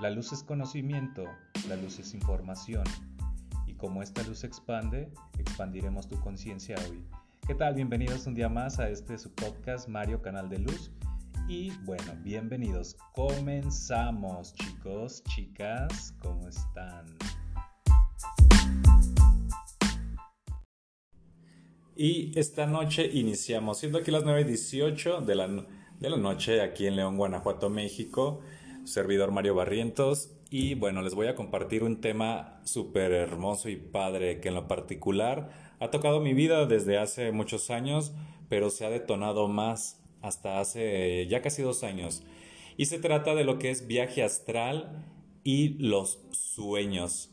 La 0.00 0.10
luz 0.10 0.32
es 0.32 0.42
conocimiento, 0.42 1.24
la 1.68 1.76
luz 1.76 2.00
es 2.00 2.14
información. 2.14 2.82
Y 3.64 3.74
como 3.74 4.02
esta 4.02 4.24
luz 4.24 4.42
expande, 4.42 5.08
expandiremos 5.38 6.08
tu 6.08 6.18
conciencia 6.18 6.74
hoy. 6.90 7.04
¿Qué 7.46 7.54
tal? 7.54 7.76
Bienvenidos 7.76 8.26
un 8.26 8.34
día 8.34 8.48
más 8.48 8.80
a 8.80 8.90
este 8.90 9.16
su 9.18 9.32
podcast 9.32 9.86
Mario 9.86 10.20
Canal 10.20 10.48
de 10.48 10.58
Luz. 10.58 10.90
Y 11.46 11.70
bueno, 11.84 12.12
bienvenidos. 12.24 12.96
Comenzamos, 13.12 14.52
chicos, 14.54 15.22
chicas, 15.32 16.12
¿cómo 16.20 16.48
están? 16.48 17.16
Y 21.94 22.36
esta 22.36 22.66
noche 22.66 23.08
iniciamos, 23.12 23.78
siendo 23.78 23.98
aquí 23.98 24.10
las 24.10 24.24
9.18 24.24 25.24
de 25.24 25.34
la, 25.36 25.46
de 25.46 26.10
la 26.10 26.16
noche, 26.16 26.62
aquí 26.62 26.88
en 26.88 26.96
León, 26.96 27.16
Guanajuato, 27.16 27.70
México, 27.70 28.40
servidor 28.84 29.30
Mario 29.30 29.54
Barrientos. 29.54 30.30
Y 30.50 30.74
bueno, 30.74 31.02
les 31.02 31.14
voy 31.14 31.26
a 31.26 31.34
compartir 31.34 31.82
un 31.82 32.00
tema 32.00 32.60
súper 32.64 33.12
hermoso 33.12 33.68
y 33.68 33.76
padre 33.76 34.40
que 34.40 34.48
en 34.48 34.54
lo 34.54 34.68
particular 34.68 35.50
ha 35.80 35.90
tocado 35.90 36.20
mi 36.20 36.34
vida 36.34 36.66
desde 36.66 36.98
hace 36.98 37.32
muchos 37.32 37.70
años, 37.70 38.12
pero 38.48 38.70
se 38.70 38.86
ha 38.86 38.90
detonado 38.90 39.48
más 39.48 40.00
hasta 40.22 40.60
hace 40.60 41.26
ya 41.26 41.42
casi 41.42 41.62
dos 41.62 41.82
años. 41.82 42.22
Y 42.76 42.86
se 42.86 42.98
trata 42.98 43.34
de 43.34 43.44
lo 43.44 43.58
que 43.58 43.70
es 43.70 43.86
viaje 43.86 44.22
astral 44.22 45.04
y 45.42 45.70
los 45.78 46.24
sueños. 46.32 47.30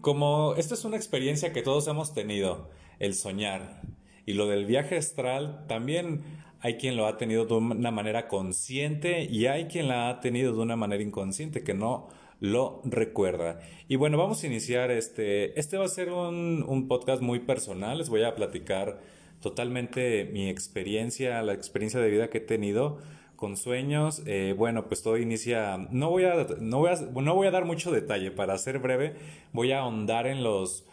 Como 0.00 0.54
esta 0.56 0.74
es 0.74 0.84
una 0.84 0.96
experiencia 0.96 1.52
que 1.52 1.62
todos 1.62 1.86
hemos 1.88 2.14
tenido, 2.14 2.70
el 2.98 3.14
soñar, 3.14 3.82
y 4.26 4.34
lo 4.34 4.46
del 4.46 4.66
viaje 4.66 4.96
astral 4.96 5.64
también 5.66 6.22
hay 6.60 6.76
quien 6.76 6.96
lo 6.96 7.06
ha 7.06 7.16
tenido 7.16 7.46
de 7.46 7.54
una 7.54 7.90
manera 7.90 8.28
consciente 8.28 9.24
y 9.24 9.46
hay 9.46 9.66
quien 9.66 9.88
la 9.88 10.10
ha 10.10 10.20
tenido 10.20 10.52
de 10.52 10.60
una 10.60 10.76
manera 10.76 11.02
inconsciente 11.02 11.62
que 11.62 11.74
no 11.74 12.08
lo 12.40 12.80
recuerda. 12.84 13.60
Y 13.88 13.96
bueno, 13.96 14.18
vamos 14.18 14.42
a 14.42 14.46
iniciar 14.46 14.90
este. 14.90 15.58
Este 15.58 15.76
va 15.76 15.84
a 15.84 15.88
ser 15.88 16.10
un, 16.10 16.64
un 16.66 16.88
podcast 16.88 17.22
muy 17.22 17.40
personal. 17.40 17.98
Les 17.98 18.08
voy 18.08 18.22
a 18.22 18.34
platicar 18.34 19.00
totalmente 19.40 20.28
mi 20.32 20.48
experiencia, 20.48 21.42
la 21.42 21.52
experiencia 21.52 22.00
de 22.00 22.10
vida 22.10 22.28
que 22.28 22.38
he 22.38 22.42
tenido 22.42 22.98
con 23.36 23.56
sueños. 23.56 24.22
Eh, 24.26 24.54
bueno, 24.56 24.86
pues 24.86 25.02
todo 25.02 25.16
inicia. 25.16 25.88
No 25.90 26.10
voy, 26.10 26.24
a, 26.24 26.46
no, 26.60 26.78
voy 26.78 26.90
a, 26.90 26.96
no 26.96 27.34
voy 27.34 27.46
a 27.46 27.50
dar 27.50 27.64
mucho 27.64 27.90
detalle, 27.90 28.30
para 28.30 28.56
ser 28.58 28.78
breve, 28.78 29.14
voy 29.52 29.72
a 29.72 29.80
ahondar 29.80 30.26
en 30.26 30.44
los. 30.44 30.84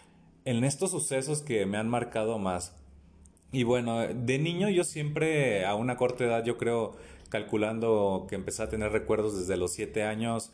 en 0.46 0.64
estos 0.64 0.92
sucesos 0.92 1.42
que 1.42 1.66
me 1.66 1.78
han 1.78 1.90
marcado 1.90 2.40
más. 2.40 2.77
Y 3.52 3.64
bueno, 3.64 4.00
de 4.08 4.40
niño 4.40 4.70
yo 4.70 4.84
siempre, 4.84 5.66
a 5.66 5.76
una 5.76 5.96
corta 5.96 6.26
edad, 6.26 6.44
yo 6.44 6.58
creo, 6.58 6.98
calculando 7.30 8.26
que 8.30 8.36
empecé 8.36 8.64
a 8.64 8.70
tener 8.70 8.92
recuerdos 8.92 9.38
desde 9.40 9.58
los 9.58 9.72
7 9.72 10.04
años 10.04 10.52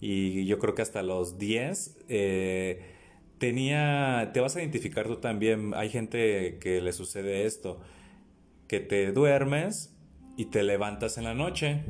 y 0.00 0.44
yo 0.46 0.58
creo 0.58 0.74
que 0.74 0.82
hasta 0.82 1.02
los 1.02 1.38
10, 1.38 1.96
eh, 2.08 2.82
tenía, 3.38 4.30
te 4.34 4.40
vas 4.40 4.56
a 4.56 4.60
identificar 4.60 5.06
tú 5.06 5.16
también, 5.16 5.72
hay 5.74 5.88
gente 5.88 6.58
que 6.60 6.80
le 6.80 6.92
sucede 6.92 7.46
esto, 7.46 7.80
que 8.68 8.80
te 8.80 9.12
duermes 9.12 9.94
y 10.36 10.46
te 10.46 10.62
levantas 10.62 11.18
en 11.18 11.24
la 11.24 11.34
noche 11.34 11.84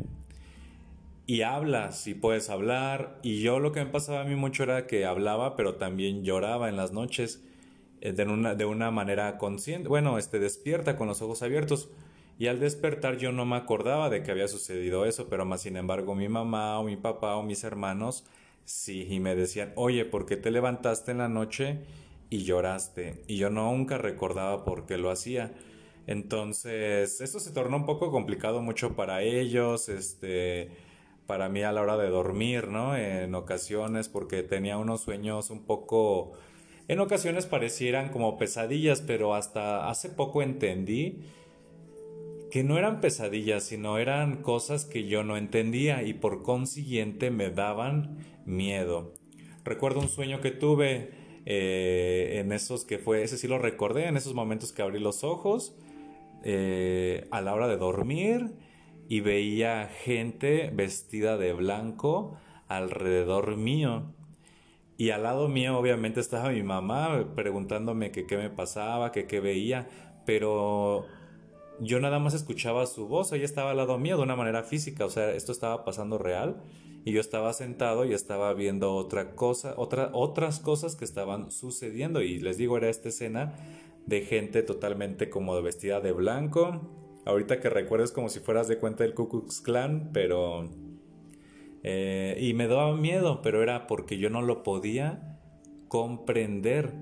y 1.27 1.43
hablas 1.43 2.07
y 2.07 2.15
puedes 2.15 2.51
hablar. 2.51 3.19
Y 3.23 3.41
yo 3.41 3.59
lo 3.59 3.73
que 3.73 3.85
me 3.85 3.91
pasaba 3.91 4.21
a 4.23 4.25
mí 4.25 4.37
mucho 4.37 4.63
era 4.63 4.87
que 4.87 5.05
hablaba, 5.05 5.57
pero 5.57 5.75
también 5.75 6.25
lloraba 6.25 6.69
en 6.69 6.77
las 6.77 6.93
noches 6.93 7.43
de 8.01 8.25
una, 8.25 8.55
de 8.55 8.65
una 8.65 8.91
manera 8.91 9.39
consciente, 9.39 9.89
bueno, 9.89 10.19
este, 10.19 10.39
despierta 10.39 10.97
con 10.97 11.09
los 11.09 11.23
ojos 11.23 11.43
abiertos. 11.43 11.89
Y 12.39 12.49
al 12.49 12.61
despertar 12.61 13.17
yo 13.17 13.33
no 13.33 13.47
me 13.47 13.57
acordaba 13.57 14.11
de 14.11 14.23
que 14.23 14.31
había 14.31 14.47
sucedido 14.47 15.07
eso, 15.07 15.29
pero 15.29 15.47
más 15.47 15.63
sin 15.63 15.77
embargo 15.77 16.15
mi 16.15 16.29
mamá 16.29 16.79
o 16.79 16.85
mi 16.85 16.97
papá 16.97 17.37
o 17.37 17.43
mis 17.43 17.65
hermanos 17.65 18.25
sí, 18.67 19.07
y 19.09 19.21
me 19.21 19.35
decían, 19.35 19.73
oye, 19.77 20.05
¿por 20.05 20.27
qué 20.27 20.37
te 20.37 20.51
levantaste 20.51 21.13
en 21.13 21.19
la 21.19 21.29
noche 21.29 21.79
y 22.29 22.45
lloraste? 22.45 23.23
Y 23.27 23.39
yo 23.39 23.49
nunca 23.49 23.97
recordaba 23.97 24.65
por 24.65 24.85
qué 24.85 24.99
lo 24.99 25.11
hacía. 25.11 25.55
Entonces, 26.07 27.21
eso 27.21 27.41
se 27.41 27.53
tornó 27.53 27.79
un 27.79 27.87
poco 27.87 28.11
complicado 28.11 28.61
mucho 28.61 28.95
para 28.95 29.23
ellos, 29.23 29.89
este, 29.89 30.71
para 31.27 31.49
mí 31.49 31.63
a 31.63 31.73
la 31.73 31.83
hora 31.83 31.97
de 31.97 32.09
dormir, 32.09 32.69
¿no? 32.69 32.97
En 32.97 33.35
ocasiones, 33.35 34.09
porque 34.09 34.43
tenía 34.43 34.79
unos 34.79 35.01
sueños 35.01 35.51
un 35.51 35.65
poco, 35.65 36.33
en 36.89 37.01
ocasiones 37.01 37.47
parecieran 37.47 38.11
como 38.11 38.39
pesadillas, 38.39 39.01
pero 39.01 39.35
hasta 39.35 39.89
hace 39.91 40.09
poco 40.09 40.43
entendí 40.43 41.21
que 42.51 42.63
no 42.63 42.79
eran 42.79 43.01
pesadillas, 43.01 43.65
sino 43.65 43.99
eran 43.99 44.43
cosas 44.43 44.85
que 44.85 45.07
yo 45.07 45.25
no 45.25 45.37
entendía 45.37 46.03
y 46.03 46.15
por 46.15 46.43
consiguiente 46.43 47.31
me 47.31 47.51
daban 47.51 48.19
miedo. 48.45 49.15
Recuerdo 49.65 50.01
un 50.01 50.09
sueño 50.09 50.41
que 50.41 50.53
tuve 50.53 51.11
eh, 51.45 52.39
en 52.41 52.53
esos 52.53 52.85
que 52.85 52.99
fue, 52.99 53.25
ese 53.25 53.37
sí 53.37 53.49
lo 53.49 53.59
recordé, 53.59 54.07
en 54.07 54.17
esos 54.17 54.35
momentos 54.35 54.73
que 54.73 54.83
abrí 54.83 55.01
los 55.01 55.25
ojos 55.25 55.77
eh, 56.45 57.27
a 57.33 57.41
la 57.41 57.53
hora 57.53 57.67
de 57.67 57.77
dormir 57.77 58.53
y 59.09 59.21
veía 59.21 59.89
gente 60.05 60.71
vestida 60.73 61.37
de 61.37 61.53
blanco 61.53 62.39
alrededor 62.69 63.57
mío. 63.57 64.15
Y 64.99 65.11
al 65.11 65.25
lado 65.25 65.49
mío 65.49 65.79
obviamente 65.79 66.21
estaba 66.21 66.51
mi 66.51 66.63
mamá 66.63 67.35
preguntándome 67.35 68.13
qué 68.13 68.37
me 68.37 68.51
pasaba, 68.51 69.13
qué 69.13 69.41
veía, 69.41 69.89
pero 70.25 71.07
yo 71.81 72.01
nada 72.01 72.19
más 72.19 72.35
escuchaba 72.35 72.87
su 72.87 73.07
voz, 73.07 73.33
ella 73.33 73.45
estaba 73.45 73.73
al 73.73 73.77
lado 73.77 73.99
mío 73.99 74.17
de 74.17 74.23
una 74.23 74.37
manera 74.37 74.63
física, 74.63 75.05
o 75.05 75.11
sea, 75.11 75.33
esto 75.33 75.53
estaba 75.53 75.85
pasando 75.85 76.19
real 76.19 76.63
y 77.05 77.13
yo 77.13 77.21
estaba 77.21 77.53
sentado 77.53 78.05
y 78.05 78.15
estaba 78.15 78.53
viendo 78.55 78.95
otra 78.95 79.35
cosa, 79.35 79.75
otra, 79.77 80.11
otras 80.13 80.61
cosas 80.61 80.97
que 80.97 81.05
estaban 81.05 81.51
sucediendo 81.51 82.23
y 82.23 82.39
les 82.39 82.57
digo, 82.57 82.77
era 82.77 82.89
esta 82.89 83.11
escena 83.11 83.55
de 84.07 84.23
gente 84.23 84.63
totalmente 84.63 85.29
como 85.29 85.61
vestida 85.63 86.01
de 86.01 86.13
blanco. 86.13 86.81
Ahorita 87.25 87.61
que 87.61 87.69
recuerdes 87.71 88.13
como 88.13 88.29
si 88.29 88.41
fueras 88.41 88.69
de 88.69 88.79
cuenta 88.79 89.05
del 89.05 89.15
Ku 89.15 89.29
Klux 89.29 89.61
Klan, 89.61 90.11
pero... 90.13 90.86
Eh, 91.89 92.37
y 92.41 92.53
me 92.53 92.67
daba 92.67 92.97
miedo, 92.97 93.43
pero 93.43 93.63
era 93.63 93.87
porque 93.87 94.19
yo 94.19 94.29
no 94.29 94.43
lo 94.43 94.65
podía 94.65 95.39
comprender. 95.87 96.95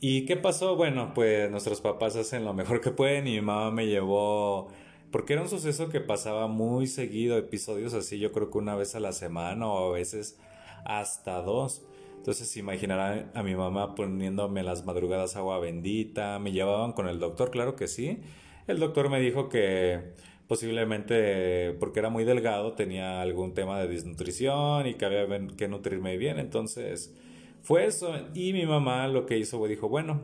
¿Y 0.00 0.24
qué 0.24 0.38
pasó? 0.38 0.76
Bueno, 0.76 1.12
pues 1.14 1.50
nuestros 1.50 1.82
papás 1.82 2.16
hacen 2.16 2.46
lo 2.46 2.54
mejor 2.54 2.80
que 2.80 2.90
pueden 2.90 3.26
y 3.26 3.32
mi 3.32 3.42
mamá 3.42 3.70
me 3.70 3.86
llevó... 3.86 4.68
Porque 5.10 5.34
era 5.34 5.42
un 5.42 5.50
suceso 5.50 5.90
que 5.90 6.00
pasaba 6.00 6.46
muy 6.46 6.86
seguido, 6.86 7.36
episodios 7.36 7.92
así, 7.92 8.18
yo 8.18 8.32
creo 8.32 8.50
que 8.50 8.56
una 8.56 8.76
vez 8.76 8.94
a 8.94 9.00
la 9.00 9.12
semana 9.12 9.68
o 9.68 9.90
a 9.90 9.92
veces 9.92 10.38
hasta 10.86 11.42
dos. 11.42 11.84
Entonces 12.16 12.56
imaginarán 12.56 13.30
a 13.34 13.42
mi 13.42 13.54
mamá 13.54 13.94
poniéndome 13.94 14.62
las 14.62 14.86
madrugadas 14.86 15.36
agua 15.36 15.58
bendita, 15.58 16.38
me 16.38 16.52
llevaban 16.52 16.92
con 16.92 17.08
el 17.08 17.18
doctor, 17.18 17.50
claro 17.50 17.76
que 17.76 17.88
sí. 17.88 18.22
El 18.66 18.80
doctor 18.80 19.10
me 19.10 19.20
dijo 19.20 19.50
que 19.50 20.14
posiblemente 20.48 21.72
porque 21.80 22.00
era 22.00 22.10
muy 22.10 22.24
delgado 22.24 22.72
tenía 22.72 23.22
algún 23.22 23.54
tema 23.54 23.80
de 23.80 23.88
desnutrición 23.88 24.86
y 24.86 24.94
que 24.94 25.04
había 25.04 25.26
que 25.56 25.68
nutrirme 25.68 26.16
bien, 26.16 26.38
entonces 26.38 27.14
fue 27.62 27.86
eso. 27.86 28.14
Y 28.34 28.52
mi 28.52 28.66
mamá 28.66 29.08
lo 29.08 29.26
que 29.26 29.38
hizo 29.38 29.64
dijo, 29.66 29.88
bueno, 29.88 30.20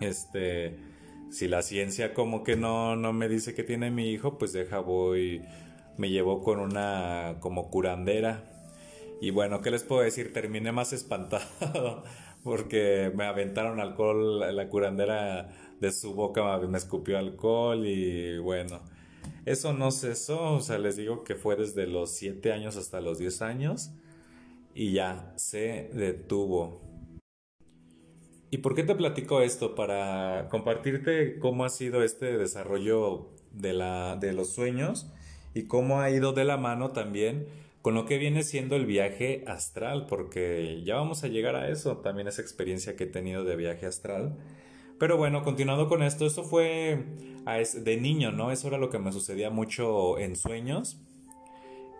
este 0.00 0.76
si 1.30 1.48
la 1.48 1.62
ciencia 1.62 2.12
como 2.14 2.44
que 2.44 2.56
no 2.56 2.96
no 2.96 3.12
me 3.12 3.28
dice 3.28 3.54
que 3.54 3.64
tiene 3.64 3.90
mi 3.90 4.10
hijo, 4.10 4.38
pues 4.38 4.52
deja 4.52 4.80
voy 4.80 5.42
me 5.96 6.10
llevó 6.10 6.42
con 6.42 6.60
una 6.60 7.36
como 7.40 7.70
curandera 7.70 8.52
y 9.22 9.30
bueno, 9.30 9.60
¿qué 9.60 9.70
les 9.70 9.84
puedo 9.84 10.02
decir? 10.02 10.32
Terminé 10.32 10.72
más 10.72 10.92
espantado 10.92 12.02
porque 12.42 13.12
me 13.14 13.24
aventaron 13.24 13.78
alcohol, 13.78 14.40
la 14.40 14.68
curandera 14.68 15.48
de 15.80 15.92
su 15.92 16.12
boca 16.14 16.58
me 16.58 16.76
escupió 16.76 17.18
alcohol 17.18 17.86
y 17.86 18.38
bueno, 18.38 18.80
eso 19.44 19.72
no 19.72 19.90
cesó, 19.90 20.54
o 20.54 20.60
sea, 20.60 20.78
les 20.78 20.96
digo 20.96 21.24
que 21.24 21.34
fue 21.34 21.56
desde 21.56 21.86
los 21.86 22.12
7 22.12 22.52
años 22.52 22.76
hasta 22.76 23.00
los 23.00 23.18
10 23.18 23.42
años 23.42 23.90
y 24.74 24.92
ya 24.92 25.32
se 25.36 25.90
detuvo. 25.92 26.80
¿Y 28.50 28.58
por 28.58 28.74
qué 28.74 28.82
te 28.82 28.94
platico 28.94 29.40
esto? 29.40 29.74
Para 29.74 30.48
compartirte 30.50 31.38
cómo 31.38 31.64
ha 31.64 31.70
sido 31.70 32.02
este 32.02 32.36
desarrollo 32.36 33.30
de, 33.50 33.72
la, 33.72 34.16
de 34.16 34.32
los 34.32 34.50
sueños 34.50 35.10
y 35.54 35.64
cómo 35.64 36.00
ha 36.00 36.10
ido 36.10 36.32
de 36.32 36.44
la 36.44 36.56
mano 36.56 36.90
también 36.90 37.46
con 37.82 37.94
lo 37.94 38.06
que 38.06 38.18
viene 38.18 38.44
siendo 38.44 38.76
el 38.76 38.86
viaje 38.86 39.42
astral, 39.48 40.06
porque 40.06 40.82
ya 40.84 40.94
vamos 40.94 41.24
a 41.24 41.28
llegar 41.28 41.56
a 41.56 41.68
eso, 41.68 41.98
también 41.98 42.28
esa 42.28 42.40
experiencia 42.40 42.94
que 42.94 43.04
he 43.04 43.08
tenido 43.08 43.42
de 43.42 43.56
viaje 43.56 43.86
astral. 43.86 44.36
Pero 45.02 45.16
bueno, 45.16 45.42
continuando 45.42 45.88
con 45.88 46.00
esto, 46.04 46.26
eso 46.26 46.44
fue 46.44 47.06
de 47.74 47.96
niño, 47.96 48.30
¿no? 48.30 48.52
Eso 48.52 48.68
era 48.68 48.78
lo 48.78 48.88
que 48.88 49.00
me 49.00 49.10
sucedía 49.10 49.50
mucho 49.50 50.16
en 50.20 50.36
sueños. 50.36 50.96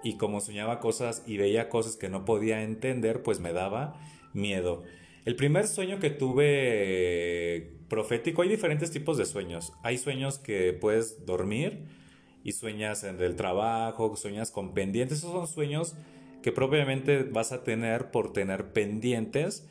Y 0.05 0.19
como 0.19 0.41
soñaba 0.41 0.79
cosas 0.79 1.25
y 1.27 1.37
veía 1.37 1.69
cosas 1.69 1.97
que 1.97 2.09
no 2.09 2.25
podía 2.25 2.63
entender, 2.63 3.25
pues 3.25 3.41
me 3.41 3.53
daba 3.53 4.01
miedo. 4.35 4.85
El 5.25 5.35
primer 5.35 5.67
sueño 5.67 5.99
que 5.99 6.11
tuve 6.11 7.73
profético, 7.89 8.43
hay 8.43 8.49
diferentes 8.49 8.93
tipos 8.93 9.19
de 9.19 9.25
sueños. 9.25 9.73
Hay 9.83 9.99
sueños 9.99 10.39
que 10.39 10.73
puedes 10.73 11.27
dormir 11.27 11.89
y 12.45 12.53
sueñas 12.53 13.03
en 13.03 13.21
el 13.21 13.35
trabajo, 13.35 14.15
sueñas 14.15 14.53
con 14.53 14.75
pendientes, 14.75 15.19
esos 15.19 15.33
son 15.33 15.49
sueños 15.49 15.97
que 16.41 16.53
propiamente 16.53 17.25
vas 17.25 17.51
a 17.51 17.65
tener 17.65 18.13
por 18.13 18.33
tener 18.33 18.73
pendientes 18.73 19.67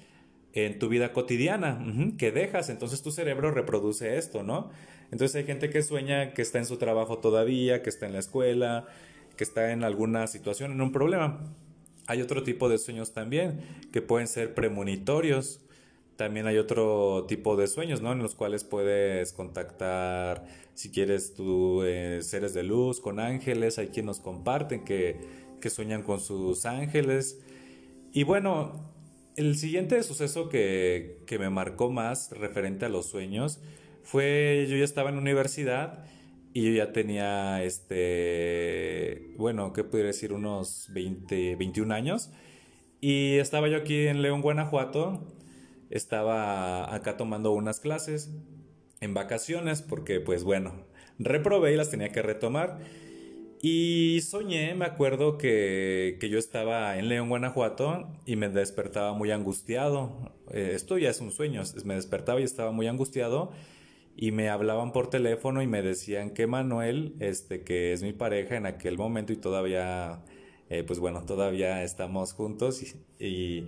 en 0.54 0.80
tu 0.80 0.90
vida 0.90 1.14
cotidiana, 1.14 1.86
que 2.18 2.32
dejas, 2.32 2.70
entonces 2.70 3.02
tu 3.02 3.12
cerebro 3.12 3.52
reproduce 3.52 4.18
esto, 4.18 4.44
¿no? 4.44 4.70
Entonces 5.12 5.36
hay 5.36 5.44
gente 5.44 5.70
que 5.70 5.82
sueña 5.82 6.34
que 6.34 6.42
está 6.42 6.60
en 6.60 6.66
su 6.66 6.78
trabajo 6.78 7.20
todavía, 7.20 7.82
que 7.82 7.90
está 7.90 8.06
en 8.06 8.14
la 8.14 8.20
escuela, 8.20 8.88
que 9.38 9.44
está 9.44 9.72
en 9.72 9.84
alguna 9.84 10.28
situación, 10.28 10.72
en 10.72 10.82
un 10.82 10.92
problema. 10.92 11.40
Hay 12.08 12.22
otro 12.22 12.44
tipo 12.44 12.70
de 12.70 12.78
sueños 12.78 13.14
también, 13.14 13.62
que 13.92 14.02
pueden 14.02 14.28
ser 14.28 14.54
premonitorios. 14.54 15.62
También 16.16 16.46
hay 16.48 16.58
otro 16.58 17.26
tipo 17.28 17.56
de 17.56 17.68
sueños, 17.68 18.02
¿no? 18.02 18.12
En 18.12 18.20
los 18.20 18.36
cuales 18.36 18.64
puedes 18.64 19.34
contactar, 19.34 20.46
si 20.76 20.92
quieres, 20.92 21.34
tú, 21.34 21.84
eh, 21.84 22.20
seres 22.22 22.54
de 22.54 22.64
luz, 22.64 23.00
con 23.00 23.20
ángeles. 23.20 23.80
Hay 23.80 23.88
quienes 23.88 24.06
nos 24.06 24.20
comparten 24.20 24.84
que, 24.84 25.20
que 25.60 25.70
sueñan 25.70 26.04
con 26.04 26.20
sus 26.20 26.66
ángeles. 26.66 27.40
Y 28.14 28.24
bueno, 28.24 28.91
el 29.36 29.58
siguiente 29.58 30.02
suceso 30.04 30.50
que, 30.50 31.20
que 31.26 31.40
me 31.40 31.50
marcó 31.50 31.90
más 31.90 32.32
referente 32.32 32.86
a 32.86 32.90
los 32.90 33.08
sueños 33.08 33.62
fue, 34.04 34.66
yo 34.70 34.78
ya 34.78 34.84
estaba 34.84 35.10
en 35.10 35.18
universidad 35.18 36.06
y 36.54 36.66
yo 36.66 36.72
ya 36.72 36.92
tenía, 36.92 37.64
este, 37.64 39.34
bueno, 39.38 39.72
¿qué 39.74 39.84
pudiera 39.84 40.08
decir? 40.08 40.34
Unos 40.34 40.88
20, 40.94 41.56
21 41.56 41.94
años. 41.94 42.30
Y 43.00 43.38
estaba 43.38 43.70
yo 43.70 43.78
aquí 43.78 44.08
en 44.08 44.22
León, 44.22 44.42
Guanajuato. 44.42 45.34
Estaba 45.90 46.94
acá 46.94 47.18
tomando 47.18 47.52
unas 47.52 47.80
clases 47.80 48.32
en 49.00 49.14
vacaciones 49.14 49.82
porque, 49.82 50.20
pues 50.20 50.44
bueno, 50.44 50.86
reprobé 51.20 51.74
y 51.74 51.78
las 51.78 51.90
tenía 51.90 52.12
que 52.12 52.22
retomar. 52.22 52.80
Y 53.64 54.22
soñé, 54.22 54.74
me 54.74 54.86
acuerdo 54.86 55.38
que, 55.38 56.18
que 56.20 56.30
yo 56.30 56.40
estaba 56.40 56.98
en 56.98 57.10
León, 57.10 57.30
Guanajuato 57.30 58.08
y 58.26 58.36
me 58.36 58.50
despertaba 58.50 59.14
muy 59.14 59.30
angustiado. 59.30 60.34
Eh, 60.52 60.72
esto 60.74 60.98
ya 60.98 61.12
es 61.12 61.22
un 61.22 61.32
sueño, 61.32 61.62
me 61.86 61.94
despertaba 61.94 62.42
y 62.42 62.44
estaba 62.44 62.72
muy 62.72 62.88
angustiado 62.88 63.52
y 64.18 64.32
me 64.32 64.50
hablaban 64.50 64.92
por 64.92 65.10
teléfono 65.12 65.62
y 65.62 65.68
me 65.68 65.84
decían 65.84 66.32
que 66.32 66.48
Manuel, 66.48 67.16
este, 67.20 67.64
que 67.64 67.94
es 67.94 68.02
mi 68.02 68.14
pareja 68.14 68.56
en 68.56 68.66
aquel 68.66 68.98
momento 68.98 69.32
y 69.32 69.38
todavía, 69.38 70.24
eh, 70.70 70.84
pues 70.84 71.00
bueno, 71.00 71.24
todavía 71.24 71.84
estamos 71.84 72.34
juntos 72.34 72.82
y, 73.20 73.68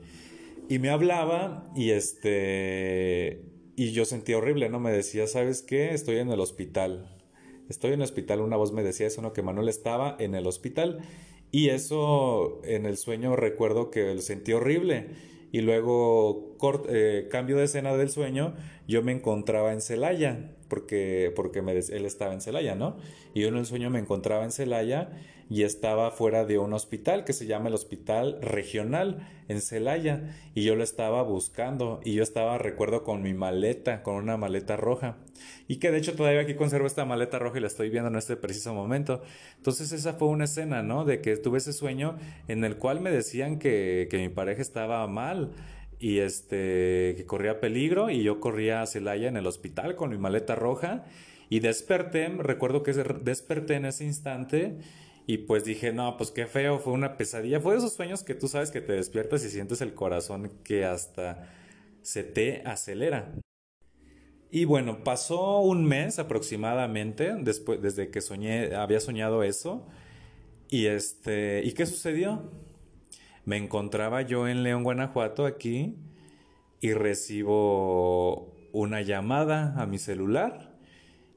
y, 0.69 0.79
me 0.79 0.89
hablaba 0.89 1.71
y 1.75 1.91
este, 1.91 3.43
y 3.75 3.91
yo 3.91 4.05
sentía 4.05 4.37
horrible, 4.37 4.69
¿no? 4.69 4.79
Me 4.79 4.91
decía, 4.91 5.27
¿sabes 5.27 5.61
qué? 5.61 5.93
Estoy 5.93 6.17
en 6.17 6.31
el 6.31 6.39
hospital. 6.39 7.12
Estoy 7.73 7.93
en 7.93 8.01
el 8.01 8.03
hospital, 8.03 8.41
una 8.41 8.55
voz 8.55 8.71
me 8.71 8.83
decía 8.83 9.07
eso, 9.07 9.23
¿no? 9.23 9.33
Que 9.33 9.41
Manuel 9.41 9.67
estaba 9.67 10.15
en 10.19 10.35
el 10.35 10.45
hospital. 10.45 10.99
Y 11.49 11.69
eso 11.69 12.61
en 12.63 12.85
el 12.85 12.97
sueño 12.97 13.35
recuerdo 13.35 13.89
que 13.89 14.21
sentí 14.21 14.53
horrible 14.53 15.07
y 15.51 15.61
luego 15.61 16.55
eh, 16.87 17.27
cambio 17.31 17.57
de 17.57 17.63
escena 17.63 17.97
del 17.97 18.11
sueño, 18.11 18.53
yo 18.87 19.01
me 19.01 19.11
encontraba 19.11 19.73
en 19.73 19.81
Celaya, 19.81 20.51
porque, 20.67 21.33
porque 21.35 21.59
él 21.59 22.05
estaba 22.05 22.33
en 22.33 22.41
Celaya, 22.41 22.75
¿no? 22.75 22.97
Y 23.33 23.41
yo 23.41 23.47
en 23.47 23.57
el 23.57 23.65
sueño 23.65 23.89
me 23.89 23.97
encontraba 23.97 24.43
en 24.43 24.51
Celaya 24.51 25.09
y 25.53 25.61
estaba 25.61 26.09
fuera 26.09 26.45
de 26.45 26.57
un 26.57 26.73
hospital 26.73 27.25
que 27.25 27.31
se 27.31 27.45
llama 27.45 27.67
el 27.67 27.75
Hospital 27.75 28.39
Regional 28.41 29.19
en 29.47 29.61
Celaya 29.61 30.35
y 30.55 30.63
yo 30.63 30.75
lo 30.75 30.83
estaba 30.83 31.21
buscando 31.21 32.01
y 32.03 32.15
yo 32.15 32.23
estaba, 32.23 32.57
recuerdo, 32.57 33.03
con 33.03 33.21
mi 33.21 33.35
maleta, 33.35 34.01
con 34.01 34.15
una 34.15 34.35
maleta 34.35 34.77
roja 34.77 35.17
y 35.67 35.75
que 35.75 35.91
de 35.91 35.99
hecho 35.99 36.15
todavía 36.15 36.41
aquí 36.41 36.55
conservo 36.55 36.87
esta 36.87 37.05
maleta 37.05 37.37
roja 37.37 37.59
y 37.59 37.61
la 37.61 37.67
estoy 37.67 37.91
viendo 37.91 38.09
en 38.09 38.15
este 38.15 38.35
preciso 38.35 38.73
momento. 38.73 39.21
Entonces 39.57 39.91
esa 39.91 40.13
fue 40.13 40.29
una 40.29 40.45
escena, 40.45 40.81
¿no? 40.81 41.05
De 41.05 41.21
que 41.21 41.37
tuve 41.37 41.59
ese 41.59 41.71
sueño 41.71 42.17
en 42.47 42.63
el 42.63 42.77
cual 42.77 42.99
me 42.99 43.11
decían 43.11 43.59
que, 43.59 44.07
que 44.09 44.17
mi 44.17 44.29
pareja 44.29 44.63
estaba 44.63 45.05
mal 45.05 45.51
y 45.99 46.17
este 46.17 47.13
que 47.15 47.25
corría 47.27 47.59
peligro 47.59 48.09
y 48.09 48.23
yo 48.23 48.39
corría 48.39 48.81
a 48.81 48.87
Celaya 48.87 49.27
en 49.27 49.37
el 49.37 49.45
hospital 49.45 49.95
con 49.95 50.09
mi 50.09 50.17
maleta 50.17 50.55
roja 50.55 51.05
y 51.47 51.59
desperté, 51.59 52.27
recuerdo 52.39 52.81
que 52.81 52.93
desperté 52.93 53.75
en 53.75 53.85
ese 53.85 54.03
instante 54.03 54.77
y 55.25 55.37
pues 55.39 55.63
dije, 55.63 55.93
no, 55.93 56.17
pues 56.17 56.31
qué 56.31 56.45
feo, 56.45 56.79
fue 56.79 56.93
una 56.93 57.15
pesadilla. 57.15 57.61
Fue 57.61 57.73
de 57.73 57.79
esos 57.79 57.93
sueños 57.93 58.23
que 58.23 58.35
tú 58.35 58.47
sabes 58.47 58.71
que 58.71 58.81
te 58.81 58.93
despiertas 58.93 59.43
y 59.45 59.49
sientes 59.49 59.81
el 59.81 59.93
corazón 59.93 60.51
que 60.63 60.85
hasta 60.85 61.49
se 62.01 62.23
te 62.23 62.61
acelera. 62.65 63.33
Y 64.51 64.65
bueno, 64.65 65.03
pasó 65.03 65.61
un 65.61 65.85
mes 65.85 66.19
aproximadamente 66.19 67.33
después, 67.39 67.81
desde 67.81 68.11
que 68.11 68.21
soñé, 68.21 68.75
había 68.75 68.99
soñado 68.99 69.43
eso. 69.43 69.87
Y 70.69 70.87
este, 70.87 71.63
¿y 71.63 71.71
qué 71.71 71.85
sucedió? 71.85 72.51
Me 73.45 73.57
encontraba 73.57 74.21
yo 74.21 74.47
en 74.47 74.63
León, 74.63 74.83
Guanajuato, 74.83 75.45
aquí, 75.45 75.95
y 76.81 76.93
recibo 76.93 78.53
una 78.73 79.01
llamada 79.01 79.73
a 79.81 79.85
mi 79.85 79.97
celular. 79.97 80.73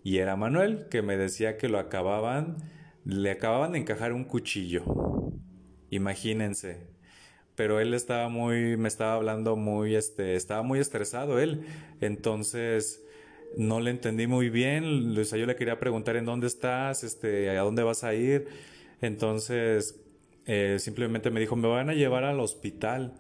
Y 0.03 0.19
era 0.19 0.37
Manuel, 0.37 0.89
que 0.89 1.03
me 1.03 1.17
decía 1.17 1.57
que 1.57 1.69
lo 1.69 1.79
acababan 1.79 2.57
le 3.07 3.31
acababan 3.31 3.73
de 3.73 3.79
encajar 3.79 4.13
un 4.13 4.25
cuchillo. 4.25 4.83
Imagínense. 5.91 6.89
Pero 7.55 7.81
él 7.81 7.95
estaba 7.95 8.29
muy, 8.29 8.77
me 8.77 8.89
estaba 8.89 9.15
hablando 9.15 9.57
muy, 9.57 9.95
este, 9.95 10.35
estaba 10.35 10.63
muy 10.63 10.81
estresado 10.81 11.39
él. 11.39 11.65
Entonces, 12.01 13.03
no 13.57 13.81
le 13.81 13.93
entendí 13.93 14.27
muy 14.27 14.51
bien. 14.51 15.17
O 15.17 15.23
yo 15.23 15.47
le 15.47 15.57
quería 15.57 15.79
preguntar 15.79 16.17
en 16.17 16.25
dónde 16.25 16.49
estás, 16.49 17.05
este, 17.05 17.49
a 17.51 17.63
dónde 17.63 17.85
vas 17.85 18.03
a 18.03 18.13
ir. 18.13 18.49
Entonces, 19.01 20.01
eh, 20.45 20.77
simplemente 20.81 21.31
me 21.31 21.41
dijo, 21.41 21.55
me 21.55 21.69
van 21.69 21.89
a 21.89 21.95
llevar 21.95 22.25
al 22.25 22.41
hospital. 22.41 23.15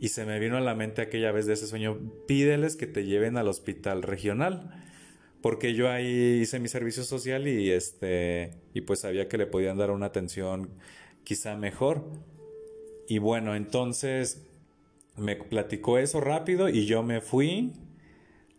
Y 0.00 0.08
se 0.08 0.26
me 0.26 0.40
vino 0.40 0.56
a 0.56 0.60
la 0.60 0.74
mente 0.74 1.00
aquella 1.00 1.30
vez 1.30 1.46
de 1.46 1.52
ese 1.52 1.68
sueño, 1.68 1.96
pídeles 2.26 2.74
que 2.74 2.88
te 2.88 3.04
lleven 3.04 3.36
al 3.36 3.46
hospital 3.46 4.02
regional 4.02 4.82
porque 5.42 5.74
yo 5.74 5.90
ahí 5.90 6.40
hice 6.40 6.60
mi 6.60 6.68
servicio 6.68 7.02
social 7.02 7.48
y 7.48 7.70
este 7.70 8.54
y 8.72 8.82
pues 8.82 9.00
sabía 9.00 9.28
que 9.28 9.36
le 9.36 9.46
podían 9.46 9.76
dar 9.76 9.90
una 9.90 10.06
atención 10.06 10.70
quizá 11.24 11.56
mejor. 11.56 12.04
Y 13.08 13.18
bueno, 13.18 13.54
entonces 13.54 14.46
me 15.16 15.36
platicó 15.36 15.98
eso 15.98 16.20
rápido 16.20 16.68
y 16.68 16.86
yo 16.86 17.02
me 17.02 17.20
fui 17.20 17.72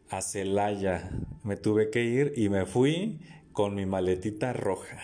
a 0.09 0.21
Celaya. 0.21 1.09
Me 1.43 1.55
tuve 1.55 1.89
que 1.89 2.03
ir 2.03 2.33
y 2.35 2.49
me 2.49 2.65
fui 2.65 3.19
con 3.53 3.75
mi 3.75 3.85
maletita 3.85 4.53
roja. 4.53 4.99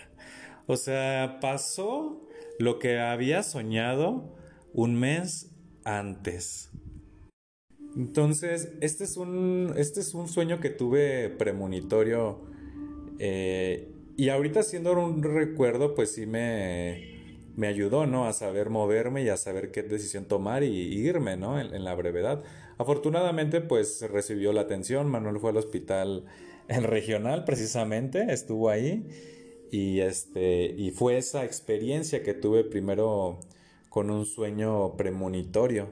O 0.67 0.77
sea, 0.77 1.39
pasó 1.41 2.27
lo 2.59 2.77
que 2.77 2.99
había 2.99 3.41
soñado 3.41 4.35
un 4.73 4.95
mes 4.95 5.51
antes. 5.83 6.68
Entonces, 7.97 8.71
este 8.81 9.03
es 9.03 9.17
un, 9.17 9.73
este 9.77 9.99
es 9.99 10.13
un 10.13 10.27
sueño 10.27 10.59
que 10.59 10.69
tuve 10.69 11.29
premonitorio 11.29 12.39
eh, 13.19 13.91
y 14.15 14.29
ahorita 14.29 14.61
haciendo 14.61 14.93
un 14.93 15.23
recuerdo, 15.23 15.95
pues 15.95 16.13
sí 16.13 16.25
me, 16.25 17.19
me 17.55 17.67
ayudó, 17.67 18.05
¿no? 18.05 18.25
A 18.25 18.33
saber 18.33 18.69
moverme 18.69 19.23
y 19.23 19.29
a 19.29 19.37
saber 19.37 19.71
qué 19.71 19.83
decisión 19.83 20.25
tomar 20.25 20.63
y, 20.63 20.69
irme, 20.69 21.37
¿no? 21.37 21.59
En, 21.59 21.83
la 21.83 21.95
brevedad. 21.95 22.43
Afortunadamente, 22.77 23.61
pues 23.61 24.01
recibió 24.09 24.53
la 24.53 24.61
atención. 24.61 25.09
Manuel 25.09 25.39
fue 25.39 25.51
al 25.51 25.57
hospital 25.57 26.25
regional, 26.67 27.43
precisamente, 27.43 28.31
estuvo 28.31 28.69
ahí. 28.69 29.07
Y, 29.71 29.99
este, 29.99 30.65
y 30.65 30.91
fue 30.91 31.17
esa 31.17 31.45
experiencia 31.45 32.23
que 32.23 32.33
tuve 32.33 32.63
primero 32.63 33.39
con 33.89 34.09
un 34.09 34.25
sueño 34.25 34.95
premonitorio. 34.95 35.91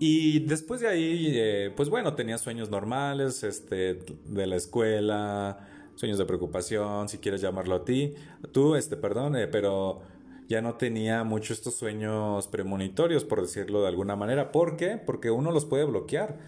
Y 0.00 0.40
después 0.40 0.80
de 0.80 0.88
ahí, 0.88 1.32
eh, 1.34 1.72
pues 1.74 1.88
bueno, 1.88 2.14
tenía 2.14 2.38
sueños 2.38 2.70
normales, 2.70 3.42
este, 3.42 3.94
de 4.26 4.46
la 4.46 4.54
escuela, 4.54 5.68
sueños 5.96 6.18
de 6.18 6.24
preocupación, 6.24 7.08
si 7.08 7.18
quieres 7.18 7.40
llamarlo 7.40 7.74
a 7.74 7.84
ti, 7.84 8.14
tú, 8.52 8.76
este, 8.76 8.96
perdón, 8.96 9.34
eh, 9.34 9.48
pero 9.48 10.02
ya 10.48 10.62
no 10.62 10.76
tenía 10.76 11.24
mucho 11.24 11.52
estos 11.52 11.74
sueños 11.74 12.46
premonitorios, 12.46 13.24
por 13.24 13.42
decirlo 13.42 13.82
de 13.82 13.88
alguna 13.88 14.14
manera. 14.14 14.52
¿Por 14.52 14.76
qué? 14.76 14.98
Porque 15.04 15.32
uno 15.32 15.50
los 15.50 15.64
puede 15.64 15.84
bloquear, 15.84 16.38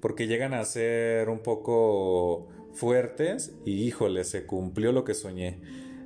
porque 0.00 0.28
llegan 0.28 0.54
a 0.54 0.64
ser 0.64 1.30
un 1.30 1.40
poco 1.40 2.48
fuertes 2.74 3.52
y 3.64 3.82
híjole, 3.82 4.22
se 4.22 4.46
cumplió 4.46 4.92
lo 4.92 5.02
que 5.02 5.14
soñé. 5.14 5.60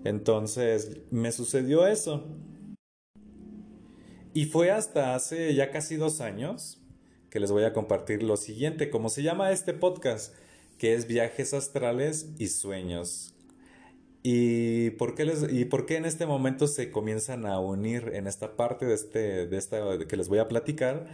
Entonces, 0.04 1.02
me 1.10 1.32
sucedió 1.32 1.86
eso. 1.86 2.24
Y 4.32 4.46
fue 4.46 4.70
hasta 4.70 5.14
hace 5.14 5.54
ya 5.54 5.70
casi 5.70 5.96
dos 5.96 6.22
años 6.22 6.80
que 7.34 7.40
les 7.40 7.50
voy 7.50 7.64
a 7.64 7.72
compartir 7.72 8.22
lo 8.22 8.36
siguiente, 8.36 8.90
como 8.90 9.08
se 9.08 9.24
llama 9.24 9.50
este 9.50 9.74
podcast, 9.74 10.32
que 10.78 10.94
es 10.94 11.08
Viajes 11.08 11.52
Astrales 11.52 12.28
y 12.38 12.46
Sueños. 12.46 13.34
¿Y 14.22 14.90
por 14.90 15.16
qué, 15.16 15.24
les, 15.24 15.52
y 15.52 15.64
por 15.64 15.84
qué 15.84 15.96
en 15.96 16.04
este 16.04 16.26
momento 16.26 16.68
se 16.68 16.92
comienzan 16.92 17.44
a 17.44 17.58
unir 17.58 18.12
en 18.14 18.28
esta 18.28 18.54
parte 18.54 18.86
de, 18.86 18.94
este, 18.94 19.48
de 19.48 19.56
esta 19.56 19.98
que 20.08 20.16
les 20.16 20.28
voy 20.28 20.38
a 20.38 20.46
platicar? 20.46 21.08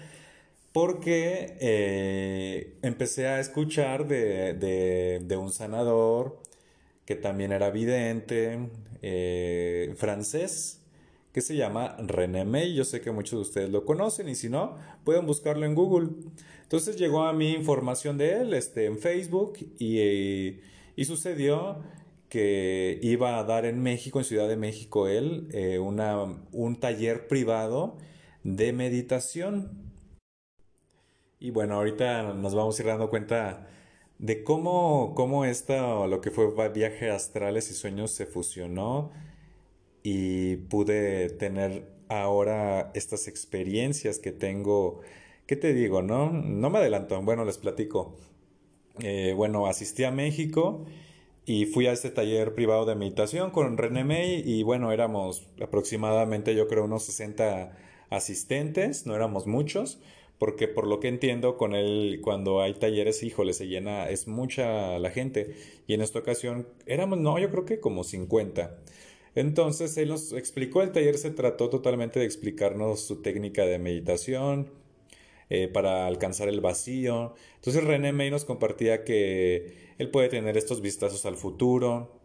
Porque 0.72 1.56
eh, 1.58 2.76
empecé 2.82 3.26
a 3.26 3.40
escuchar 3.40 4.06
de, 4.06 4.52
de, 5.22 5.36
un 5.38 5.50
sanador 5.50 6.38
que 7.06 7.16
también 7.16 7.50
era 7.50 7.70
vidente, 7.70 8.68
eh, 9.00 9.94
francés, 9.96 10.79
que 11.32 11.40
se 11.40 11.56
llama 11.56 11.96
René 11.98 12.44
May. 12.44 12.74
Yo 12.74 12.84
sé 12.84 13.00
que 13.00 13.10
muchos 13.10 13.32
de 13.32 13.42
ustedes 13.42 13.70
lo 13.70 13.84
conocen 13.84 14.28
y 14.28 14.34
si 14.34 14.48
no, 14.48 14.76
pueden 15.04 15.26
buscarlo 15.26 15.66
en 15.66 15.74
Google. 15.74 16.10
Entonces 16.62 16.96
llegó 16.96 17.24
a 17.24 17.32
mí 17.32 17.52
información 17.52 18.18
de 18.18 18.40
él 18.40 18.54
este, 18.54 18.86
en 18.86 18.98
Facebook 18.98 19.58
y, 19.78 20.60
y 20.96 21.04
sucedió 21.04 21.82
que 22.30 22.98
iba 23.02 23.38
a 23.38 23.44
dar 23.44 23.66
en 23.66 23.82
México, 23.82 24.20
en 24.20 24.24
Ciudad 24.24 24.48
de 24.48 24.56
México, 24.56 25.08
él, 25.08 25.48
eh, 25.52 25.78
una, 25.80 26.22
un 26.52 26.78
taller 26.78 27.26
privado 27.26 27.98
de 28.44 28.72
meditación. 28.72 29.92
Y 31.40 31.50
bueno, 31.50 31.74
ahorita 31.74 32.34
nos 32.34 32.54
vamos 32.54 32.78
a 32.78 32.82
ir 32.82 32.88
dando 32.88 33.10
cuenta 33.10 33.68
de 34.18 34.44
cómo, 34.44 35.14
cómo 35.16 35.44
lo 35.44 36.20
que 36.20 36.30
fue 36.30 36.68
viaje 36.68 37.10
astrales 37.10 37.70
y 37.70 37.74
sueños 37.74 38.12
se 38.12 38.26
fusionó 38.26 39.10
y 40.02 40.56
pude 40.56 41.30
tener 41.30 41.84
ahora 42.08 42.90
estas 42.94 43.28
experiencias 43.28 44.18
que 44.18 44.32
tengo. 44.32 45.00
¿Qué 45.46 45.56
te 45.56 45.74
digo? 45.74 46.02
No, 46.02 46.30
no 46.32 46.70
me 46.70 46.78
adelanto. 46.78 47.20
Bueno, 47.22 47.44
les 47.44 47.58
platico. 47.58 48.16
Eh, 49.00 49.32
bueno, 49.36 49.66
asistí 49.66 50.04
a 50.04 50.10
México 50.10 50.84
y 51.46 51.66
fui 51.66 51.86
a 51.86 51.92
este 51.92 52.10
taller 52.10 52.54
privado 52.54 52.84
de 52.84 52.94
meditación 52.94 53.50
con 53.50 53.78
René 53.78 54.04
May 54.04 54.42
y 54.44 54.62
bueno, 54.62 54.92
éramos 54.92 55.48
aproximadamente 55.60 56.54
yo 56.54 56.68
creo 56.68 56.84
unos 56.84 57.04
60 57.04 57.76
asistentes, 58.10 59.06
no 59.06 59.14
éramos 59.14 59.46
muchos, 59.46 60.00
porque 60.38 60.68
por 60.68 60.86
lo 60.86 61.00
que 61.00 61.08
entiendo 61.08 61.56
con 61.56 61.74
él 61.74 62.20
cuando 62.22 62.60
hay 62.60 62.74
talleres, 62.74 63.22
híjole, 63.22 63.52
se 63.52 63.68
llena, 63.68 64.08
es 64.08 64.28
mucha 64.28 64.98
la 64.98 65.10
gente 65.10 65.54
y 65.86 65.94
en 65.94 66.02
esta 66.02 66.18
ocasión 66.18 66.68
éramos, 66.86 67.18
no, 67.18 67.38
yo 67.38 67.50
creo 67.50 67.64
que 67.64 67.80
como 67.80 68.04
50. 68.04 68.78
Entonces 69.34 69.96
él 69.96 70.08
nos 70.08 70.32
explicó, 70.32 70.82
el 70.82 70.92
taller 70.92 71.18
se 71.18 71.30
trató 71.30 71.70
totalmente 71.70 72.18
de 72.20 72.26
explicarnos 72.26 73.00
su 73.00 73.22
técnica 73.22 73.64
de 73.64 73.78
meditación, 73.78 74.68
eh, 75.52 75.66
para 75.66 76.06
alcanzar 76.06 76.48
el 76.48 76.60
vacío. 76.60 77.34
Entonces 77.56 77.82
René 77.82 78.12
May 78.12 78.30
nos 78.30 78.44
compartía 78.44 79.02
que 79.02 79.74
él 79.98 80.08
puede 80.08 80.28
tener 80.28 80.56
estos 80.56 80.80
vistazos 80.80 81.26
al 81.26 81.36
futuro 81.36 82.20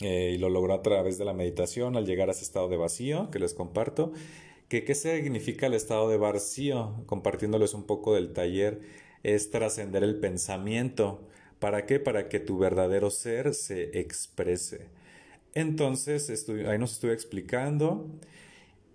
eh, 0.00 0.32
y 0.34 0.38
lo 0.38 0.50
logró 0.50 0.74
a 0.74 0.82
través 0.82 1.16
de 1.16 1.24
la 1.24 1.32
meditación 1.32 1.96
al 1.96 2.06
llegar 2.06 2.28
a 2.28 2.32
ese 2.32 2.42
estado 2.42 2.68
de 2.68 2.76
vacío 2.76 3.30
que 3.30 3.38
les 3.38 3.54
comparto. 3.54 4.12
Que, 4.68 4.82
¿Qué 4.84 4.96
significa 4.96 5.66
el 5.68 5.74
estado 5.74 6.08
de 6.08 6.16
vacío? 6.16 7.04
Compartiéndoles 7.06 7.72
un 7.72 7.84
poco 7.84 8.14
del 8.16 8.32
taller, 8.32 8.80
es 9.22 9.50
trascender 9.52 10.02
el 10.02 10.18
pensamiento. 10.18 11.20
¿Para 11.60 11.86
qué? 11.86 12.00
Para 12.00 12.28
que 12.28 12.40
tu 12.40 12.58
verdadero 12.58 13.10
ser 13.10 13.54
se 13.54 14.00
exprese. 14.00 14.88
Entonces, 15.56 16.28
ahí 16.68 16.78
nos 16.78 16.92
estuve 16.92 17.14
explicando 17.14 18.10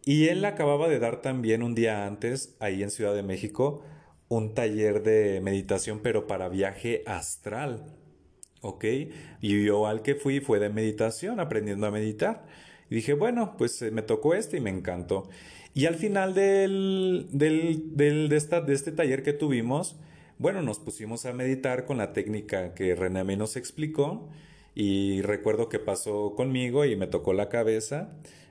y 0.05 0.27
él 0.27 0.45
acababa 0.45 0.87
de 0.89 0.99
dar 0.99 1.19
también 1.19 1.63
un 1.63 1.73
día 1.73 2.05
antes, 2.05 2.55
ahí 2.59 2.83
en 2.83 2.91
Ciudad 2.91 3.15
de 3.15 3.23
México, 3.23 3.83
un 4.29 4.53
taller 4.53 5.01
de 5.01 5.41
meditación, 5.41 6.01
pero 6.03 6.27
para 6.27 6.49
viaje 6.49 7.01
astral. 7.07 7.95
¿Ok? 8.61 8.85
Y 9.41 9.65
yo 9.65 9.87
al 9.87 10.03
que 10.03 10.13
fui 10.13 10.39
fue 10.39 10.59
de 10.59 10.69
meditación, 10.69 11.39
aprendiendo 11.39 11.87
a 11.87 11.91
meditar. 11.91 12.45
Y 12.91 12.95
dije, 12.95 13.13
bueno, 13.13 13.55
pues 13.57 13.81
eh, 13.81 13.89
me 13.89 14.03
tocó 14.03 14.35
este 14.35 14.57
y 14.57 14.61
me 14.61 14.69
encantó. 14.69 15.29
Y 15.73 15.87
al 15.87 15.95
final 15.95 16.35
del, 16.35 17.25
del, 17.31 18.29
de, 18.29 18.37
esta, 18.37 18.61
de, 18.61 18.75
este 18.75 18.91
taller 18.91 19.23
que 19.23 19.33
tuvimos, 19.33 19.95
bueno, 20.37 20.61
nos 20.61 20.77
pusimos 20.77 21.25
a 21.25 21.33
meditar 21.33 21.85
con 21.85 21.97
la 21.97 22.13
técnica 22.13 22.75
que 22.75 22.93
René 22.93 23.35
nos 23.35 23.55
explicó. 23.55 24.29
Y 24.75 25.21
recuerdo 25.21 25.69
que 25.69 25.79
pasó 25.79 26.33
conmigo 26.35 26.85
y 26.85 26.95
me 26.95 27.07
tocó 27.07 27.33
la 27.33 27.49
cabeza. 27.49 28.09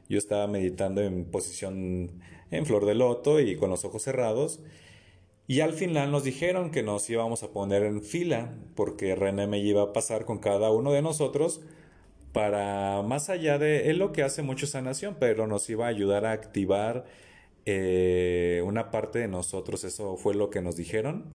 Yo 0.09 0.19
estaba 0.19 0.47
meditando 0.47 1.03
en 1.03 1.25
posición 1.25 2.21
en 2.51 2.67
flor 2.67 2.85
de 2.87 2.95
loto 2.95 3.41
y 3.41 3.57
con 3.57 3.71
los 3.71 3.85
ojos 3.85 4.03
cerrados. 4.03 4.61
Y 5.47 5.61
al 5.61 5.73
final 5.73 6.13
nos 6.13 6.25
dijeron 6.25 6.71
que 6.71 6.83
nos 6.83 7.09
íbamos 7.11 7.43
a 7.43 7.51
poner 7.53 7.83
en 7.83 8.03
fila 8.03 8.55
porque 8.77 9.15
René 9.17 9.47
me 9.47 9.59
iba 9.59 9.83
a 9.83 9.93
pasar 9.93 10.25
con 10.25 10.39
cada 10.39 10.71
uno 10.71 10.93
de 10.93 11.03
nosotros 11.03 11.61
para 12.33 13.03
más 13.03 13.31
allá 13.31 13.59
de 13.59 13.91
él 13.91 13.99
lo 13.99 14.13
que 14.13 14.23
hace 14.23 14.43
mucho 14.43 14.67
sanación, 14.67 15.17
pero 15.19 15.47
nos 15.47 15.69
iba 15.69 15.87
a 15.87 15.89
ayudar 15.89 16.25
a 16.25 16.33
activar 16.33 17.05
eh, 17.67 18.63
una 18.65 18.91
parte 18.91 19.19
de 19.19 19.29
nosotros. 19.29 19.85
Eso 19.85 20.17
fue 20.17 20.35
lo 20.35 20.51
que 20.51 20.63
nos 20.63 20.77
dijeron. 20.77 21.33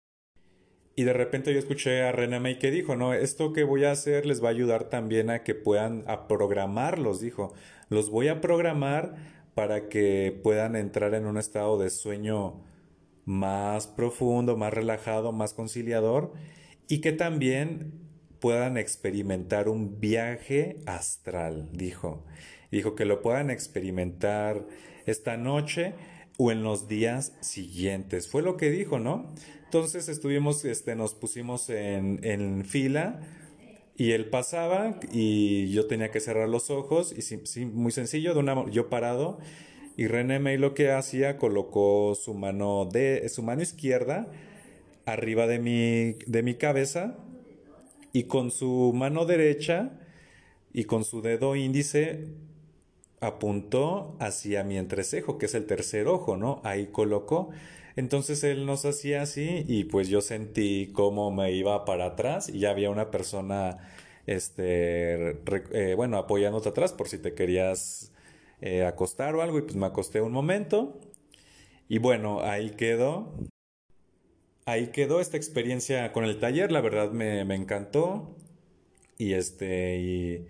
Y 0.95 1.03
de 1.03 1.13
repente 1.13 1.51
yo 1.53 1.59
escuché 1.59 2.03
a 2.03 2.11
René 2.11 2.39
May 2.39 2.59
que 2.59 2.69
dijo, 2.69 2.95
no, 2.95 3.13
esto 3.13 3.51
que 3.51 3.63
voy 3.63 3.85
a 3.85 3.91
hacer 3.91 4.25
les 4.25 4.43
va 4.43 4.49
a 4.49 4.51
ayudar 4.51 4.85
también 4.85 5.29
a 5.31 5.43
que 5.43 5.55
puedan 5.55 6.03
a 6.07 6.27
programarlos, 6.27 7.19
dijo, 7.19 7.53
los 7.89 8.11
voy 8.11 8.27
a 8.27 8.41
programar 8.41 9.15
para 9.55 9.89
que 9.89 10.39
puedan 10.43 10.75
entrar 10.75 11.15
en 11.15 11.25
un 11.25 11.37
estado 11.37 11.79
de 11.79 11.89
sueño 11.89 12.61
más 13.25 13.87
profundo, 13.87 14.55
más 14.55 14.73
relajado, 14.73 15.31
más 15.31 15.53
conciliador 15.53 16.33
y 16.87 17.01
que 17.01 17.11
también 17.11 17.93
puedan 18.39 18.77
experimentar 18.77 19.69
un 19.69 19.99
viaje 19.99 20.77
astral, 20.85 21.69
dijo. 21.71 22.25
Dijo 22.71 22.95
que 22.95 23.05
lo 23.05 23.21
puedan 23.21 23.49
experimentar 23.49 24.65
esta 25.05 25.37
noche 25.37 25.93
o 26.37 26.51
en 26.51 26.63
los 26.63 26.87
días 26.87 27.33
siguientes. 27.39 28.27
Fue 28.27 28.41
lo 28.41 28.57
que 28.57 28.69
dijo, 28.69 28.99
¿no? 28.99 29.33
Entonces 29.73 30.07
estuvimos, 30.07 30.63
este, 30.65 30.95
nos 30.95 31.15
pusimos 31.15 31.67
en, 31.71 32.19
en 32.21 32.63
fila 32.63 33.21
y 33.97 34.11
él 34.11 34.29
pasaba 34.29 34.99
y 35.11 35.71
yo 35.71 35.87
tenía 35.87 36.11
que 36.11 36.19
cerrar 36.19 36.47
los 36.47 36.69
ojos 36.69 37.11
y 37.11 37.23
sí, 37.23 37.65
muy 37.65 37.91
sencillo, 37.91 38.35
de 38.35 38.39
una, 38.41 38.69
yo 38.69 38.87
parado 38.91 39.39
y 39.97 40.05
René 40.05 40.37
May 40.37 40.59
lo 40.59 40.75
que 40.75 40.91
hacía 40.91 41.37
colocó 41.39 42.13
su 42.13 42.35
mano 42.35 42.85
de 42.85 43.27
su 43.29 43.41
mano 43.41 43.63
izquierda 43.63 44.27
arriba 45.07 45.47
de 45.47 45.57
mi, 45.57 46.17
de 46.27 46.43
mi 46.43 46.53
cabeza 46.53 47.17
y 48.11 48.25
con 48.25 48.51
su 48.51 48.93
mano 48.93 49.25
derecha 49.25 49.99
y 50.71 50.83
con 50.83 51.03
su 51.03 51.23
dedo 51.23 51.55
índice 51.55 52.27
apuntó 53.21 54.17
hacia 54.19 54.63
mi 54.63 54.77
entrecejo, 54.77 55.39
que 55.39 55.47
es 55.47 55.55
el 55.55 55.65
tercer 55.65 56.07
ojo, 56.07 56.37
¿no? 56.37 56.61
Ahí 56.63 56.89
colocó. 56.91 57.49
Entonces 57.95 58.43
él 58.43 58.65
nos 58.65 58.85
hacía 58.85 59.21
así 59.21 59.65
y 59.67 59.85
pues 59.85 60.07
yo 60.09 60.21
sentí 60.21 60.91
cómo 60.93 61.31
me 61.31 61.51
iba 61.51 61.85
para 61.85 62.07
atrás 62.07 62.49
y 62.49 62.59
ya 62.59 62.71
había 62.71 62.89
una 62.89 63.11
persona, 63.11 63.77
este, 64.25 65.37
eh, 65.73 65.93
bueno, 65.95 66.17
apoyándote 66.17 66.69
atrás 66.69 66.93
por 66.93 67.07
si 67.07 67.19
te 67.19 67.33
querías 67.33 68.11
eh, 68.61 68.85
acostar 68.85 69.35
o 69.35 69.41
algo 69.41 69.59
y 69.59 69.63
pues 69.63 69.75
me 69.75 69.85
acosté 69.85 70.21
un 70.21 70.31
momento 70.31 70.99
y 71.87 71.99
bueno, 71.99 72.41
ahí 72.41 72.71
quedó. 72.71 73.33
Ahí 74.65 74.87
quedó 74.87 75.19
esta 75.19 75.37
experiencia 75.37 76.11
con 76.13 76.23
el 76.23 76.39
taller, 76.39 76.71
la 76.71 76.81
verdad 76.81 77.11
me, 77.11 77.41
encantó 77.53 78.35
y 79.17 79.33
este, 79.33 80.47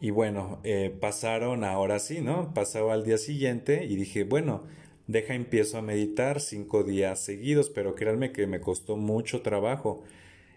y, 0.00 0.10
bueno, 0.10 0.60
eh, 0.64 0.96
pasaron 1.00 1.64
ahora 1.64 1.98
sí, 1.98 2.20
¿no? 2.20 2.54
Pasó 2.54 2.92
al 2.92 3.04
día 3.04 3.18
siguiente 3.18 3.84
y 3.84 3.96
dije, 3.96 4.24
bueno, 4.24 4.64
deja 5.12 5.34
empiezo 5.34 5.78
a 5.78 5.82
meditar 5.82 6.40
cinco 6.40 6.82
días 6.82 7.20
seguidos, 7.20 7.70
pero 7.70 7.94
créanme 7.94 8.32
que 8.32 8.46
me 8.46 8.60
costó 8.60 8.96
mucho 8.96 9.42
trabajo. 9.42 10.02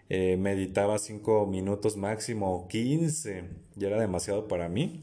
Eh, 0.08 0.36
meditaba 0.36 0.98
cinco 0.98 1.46
minutos 1.46 1.96
máximo, 1.96 2.66
quince, 2.68 3.44
ya 3.74 3.88
era 3.88 4.00
demasiado 4.00 4.48
para 4.48 4.68
mí. 4.68 5.00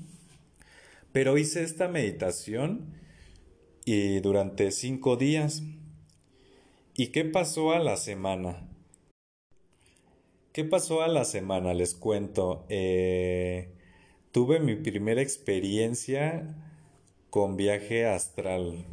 Pero 1.11 1.37
hice 1.37 1.63
esta 1.63 1.87
meditación 1.87 2.95
y 3.85 4.19
durante 4.19 4.71
cinco 4.71 5.17
días. 5.17 5.61
¿Y 6.95 7.07
qué 7.07 7.23
pasó 7.23 7.71
a 7.73 7.79
la 7.79 7.97
semana? 7.97 8.67
¿Qué 10.51 10.63
pasó 10.63 11.01
a 11.01 11.07
la 11.07 11.25
semana? 11.25 11.73
Les 11.73 11.95
cuento. 11.95 12.65
Eh, 12.69 13.69
tuve 14.31 14.59
mi 14.59 14.75
primera 14.75 15.21
experiencia 15.21 16.55
con 17.29 17.57
viaje 17.57 18.05
astral. 18.05 18.85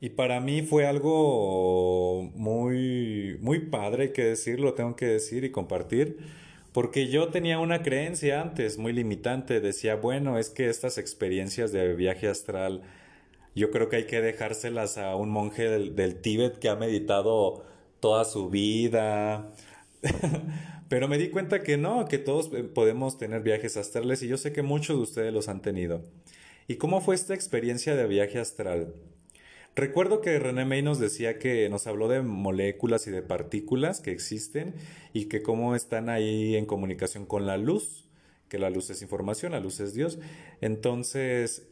Y 0.00 0.10
para 0.10 0.40
mí 0.40 0.62
fue 0.62 0.86
algo 0.86 2.30
muy, 2.34 3.36
muy 3.40 3.58
padre, 3.58 4.12
que 4.12 4.24
decirlo, 4.24 4.74
tengo 4.74 4.94
que 4.94 5.06
decir 5.06 5.44
y 5.44 5.50
compartir, 5.50 6.18
porque 6.72 7.08
yo 7.08 7.28
tenía 7.28 7.58
una 7.58 7.82
creencia 7.82 8.40
antes 8.40 8.78
muy 8.78 8.92
limitante, 8.92 9.60
decía, 9.60 9.96
bueno, 9.96 10.38
es 10.38 10.50
que 10.50 10.68
estas 10.68 10.98
experiencias 10.98 11.72
de 11.72 11.94
viaje 11.94 12.28
astral, 12.28 12.82
yo 13.56 13.70
creo 13.72 13.88
que 13.88 13.96
hay 13.96 14.06
que 14.06 14.20
dejárselas 14.20 14.98
a 14.98 15.16
un 15.16 15.30
monje 15.30 15.68
del, 15.68 15.96
del 15.96 16.20
Tíbet 16.20 16.58
que 16.58 16.68
ha 16.68 16.76
meditado 16.76 17.64
toda 18.00 18.24
su 18.24 18.50
vida. 18.50 19.52
Pero 20.88 21.08
me 21.08 21.18
di 21.18 21.30
cuenta 21.30 21.62
que 21.62 21.76
no, 21.76 22.06
que 22.06 22.18
todos 22.18 22.50
eh, 22.54 22.64
podemos 22.64 23.18
tener 23.18 23.42
viajes 23.42 23.76
astrales 23.76 24.22
y 24.22 24.28
yo 24.28 24.36
sé 24.36 24.52
que 24.52 24.62
muchos 24.62 24.96
de 24.96 25.02
ustedes 25.02 25.32
los 25.32 25.48
han 25.48 25.60
tenido. 25.60 26.02
¿Y 26.66 26.76
cómo 26.76 27.00
fue 27.00 27.14
esta 27.14 27.34
experiencia 27.34 27.96
de 27.96 28.06
viaje 28.06 28.38
astral? 28.38 28.94
Recuerdo 29.78 30.20
que 30.20 30.36
René 30.40 30.64
May 30.64 30.82
nos 30.82 30.98
decía 30.98 31.38
que 31.38 31.68
nos 31.68 31.86
habló 31.86 32.08
de 32.08 32.20
moléculas 32.20 33.06
y 33.06 33.12
de 33.12 33.22
partículas 33.22 34.00
que 34.00 34.10
existen 34.10 34.74
y 35.12 35.26
que 35.26 35.40
cómo 35.40 35.76
están 35.76 36.08
ahí 36.08 36.56
en 36.56 36.66
comunicación 36.66 37.26
con 37.26 37.46
la 37.46 37.58
luz, 37.58 38.08
que 38.48 38.58
la 38.58 38.70
luz 38.70 38.90
es 38.90 39.02
información, 39.02 39.52
la 39.52 39.60
luz 39.60 39.78
es 39.78 39.94
Dios. 39.94 40.18
Entonces, 40.60 41.68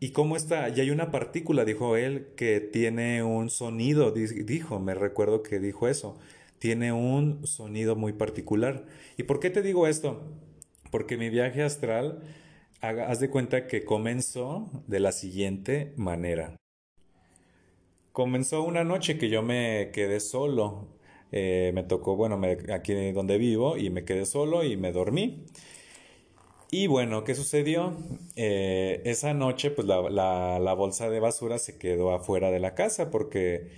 ¿y 0.00 0.12
cómo 0.12 0.38
está? 0.38 0.70
Y 0.70 0.80
hay 0.80 0.90
una 0.90 1.10
partícula, 1.10 1.66
dijo 1.66 1.98
él, 1.98 2.28
que 2.34 2.60
tiene 2.60 3.22
un 3.22 3.50
sonido, 3.50 4.10
dijo, 4.10 4.78
me 4.80 4.94
recuerdo 4.94 5.42
que 5.42 5.58
dijo 5.60 5.86
eso, 5.86 6.18
tiene 6.58 6.94
un 6.94 7.46
sonido 7.46 7.94
muy 7.94 8.14
particular. 8.14 8.86
¿Y 9.18 9.24
por 9.24 9.38
qué 9.38 9.50
te 9.50 9.60
digo 9.60 9.86
esto? 9.86 10.22
Porque 10.90 11.18
mi 11.18 11.28
viaje 11.28 11.62
astral, 11.62 12.22
haz 12.80 13.20
de 13.20 13.28
cuenta 13.28 13.66
que 13.66 13.84
comenzó 13.84 14.70
de 14.86 15.00
la 15.00 15.12
siguiente 15.12 15.92
manera. 15.96 16.56
Comenzó 18.14 18.62
una 18.62 18.84
noche 18.84 19.18
que 19.18 19.28
yo 19.28 19.42
me 19.42 19.90
quedé 19.92 20.20
solo. 20.20 20.86
Eh, 21.32 21.72
me 21.74 21.82
tocó, 21.82 22.14
bueno, 22.14 22.40
aquí 22.72 23.10
donde 23.10 23.38
vivo 23.38 23.76
y 23.76 23.90
me 23.90 24.04
quedé 24.04 24.24
solo 24.24 24.62
y 24.62 24.76
me 24.76 24.92
dormí. 24.92 25.46
Y 26.70 26.86
bueno, 26.86 27.24
¿qué 27.24 27.34
sucedió? 27.34 27.96
Eh, 28.36 29.02
esa 29.04 29.34
noche, 29.34 29.72
pues 29.72 29.88
la, 29.88 30.74
bolsa 30.78 31.10
de 31.10 31.18
basura 31.18 31.58
se 31.58 31.76
quedó 31.76 32.12
afuera 32.12 32.52
de 32.52 32.60
la 32.60 32.76
casa 32.76 33.10
porque 33.10 33.72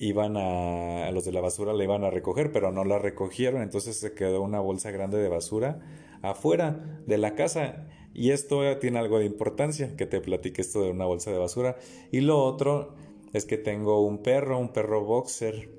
iban 0.00 0.36
a, 0.36 1.08
los 1.12 1.24
de 1.24 1.30
la 1.30 1.40
basura 1.40 1.72
la 1.72 1.84
iban 1.84 2.02
a 2.02 2.10
recoger, 2.10 2.50
pero 2.50 2.72
no 2.72 2.84
la 2.84 2.98
recogieron, 2.98 3.62
entonces 3.62 3.96
se 4.00 4.14
quedó 4.14 4.42
una 4.42 4.58
bolsa 4.58 4.90
grande 4.90 5.18
de 5.18 5.28
basura 5.28 5.78
afuera 6.22 7.00
de 7.06 7.18
la 7.18 7.36
casa. 7.36 7.86
Y 8.14 8.32
esto 8.32 8.78
tiene 8.78 8.98
algo 8.98 9.20
de 9.20 9.26
importancia, 9.26 9.94
que 9.96 10.06
te 10.06 10.20
platique 10.20 10.60
esto 10.60 10.82
de 10.82 10.90
una 10.90 11.04
bolsa 11.04 11.30
de 11.30 11.38
basura. 11.38 11.76
Y 12.10 12.22
lo 12.22 12.42
otro 12.42 13.05
es 13.32 13.44
que 13.44 13.58
tengo 13.58 14.04
un 14.04 14.22
perro, 14.22 14.58
un 14.58 14.72
perro 14.72 15.04
boxer. 15.04 15.70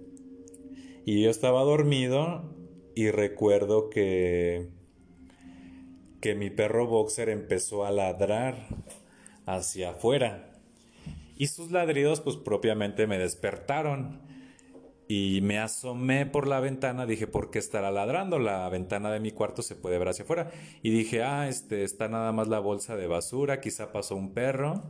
Y 1.05 1.23
yo 1.23 1.29
estaba 1.29 1.63
dormido 1.63 2.53
y 2.95 3.11
recuerdo 3.11 3.89
que 3.89 4.69
que 6.21 6.35
mi 6.35 6.49
perro 6.49 6.87
boxer 6.87 7.29
empezó 7.29 7.85
a 7.85 7.91
ladrar 7.91 8.67
hacia 9.45 9.91
afuera. 9.91 10.51
Y 11.35 11.47
sus 11.47 11.71
ladridos 11.71 12.21
pues 12.21 12.35
propiamente 12.35 13.07
me 13.07 13.19
despertaron. 13.19 14.25
Y 15.09 15.39
me 15.41 15.57
asomé 15.57 16.25
por 16.25 16.47
la 16.47 16.59
ventana, 16.59 17.05
dije, 17.05 17.27
¿por 17.27 17.49
qué 17.49 17.59
estará 17.59 17.91
ladrando? 17.91 18.39
La 18.39 18.67
ventana 18.67 19.09
de 19.09 19.21
mi 19.21 19.31
cuarto 19.31 19.61
se 19.61 19.75
puede 19.75 19.97
ver 19.97 20.09
hacia 20.09 20.25
afuera. 20.25 20.51
Y 20.83 20.89
dije, 20.89 21.23
ah, 21.23 21.47
este, 21.47 21.83
está 21.83 22.09
nada 22.09 22.33
más 22.33 22.49
la 22.49 22.59
bolsa 22.59 22.97
de 22.97 23.07
basura, 23.07 23.61
quizá 23.61 23.93
pasó 23.93 24.17
un 24.17 24.33
perro 24.33 24.83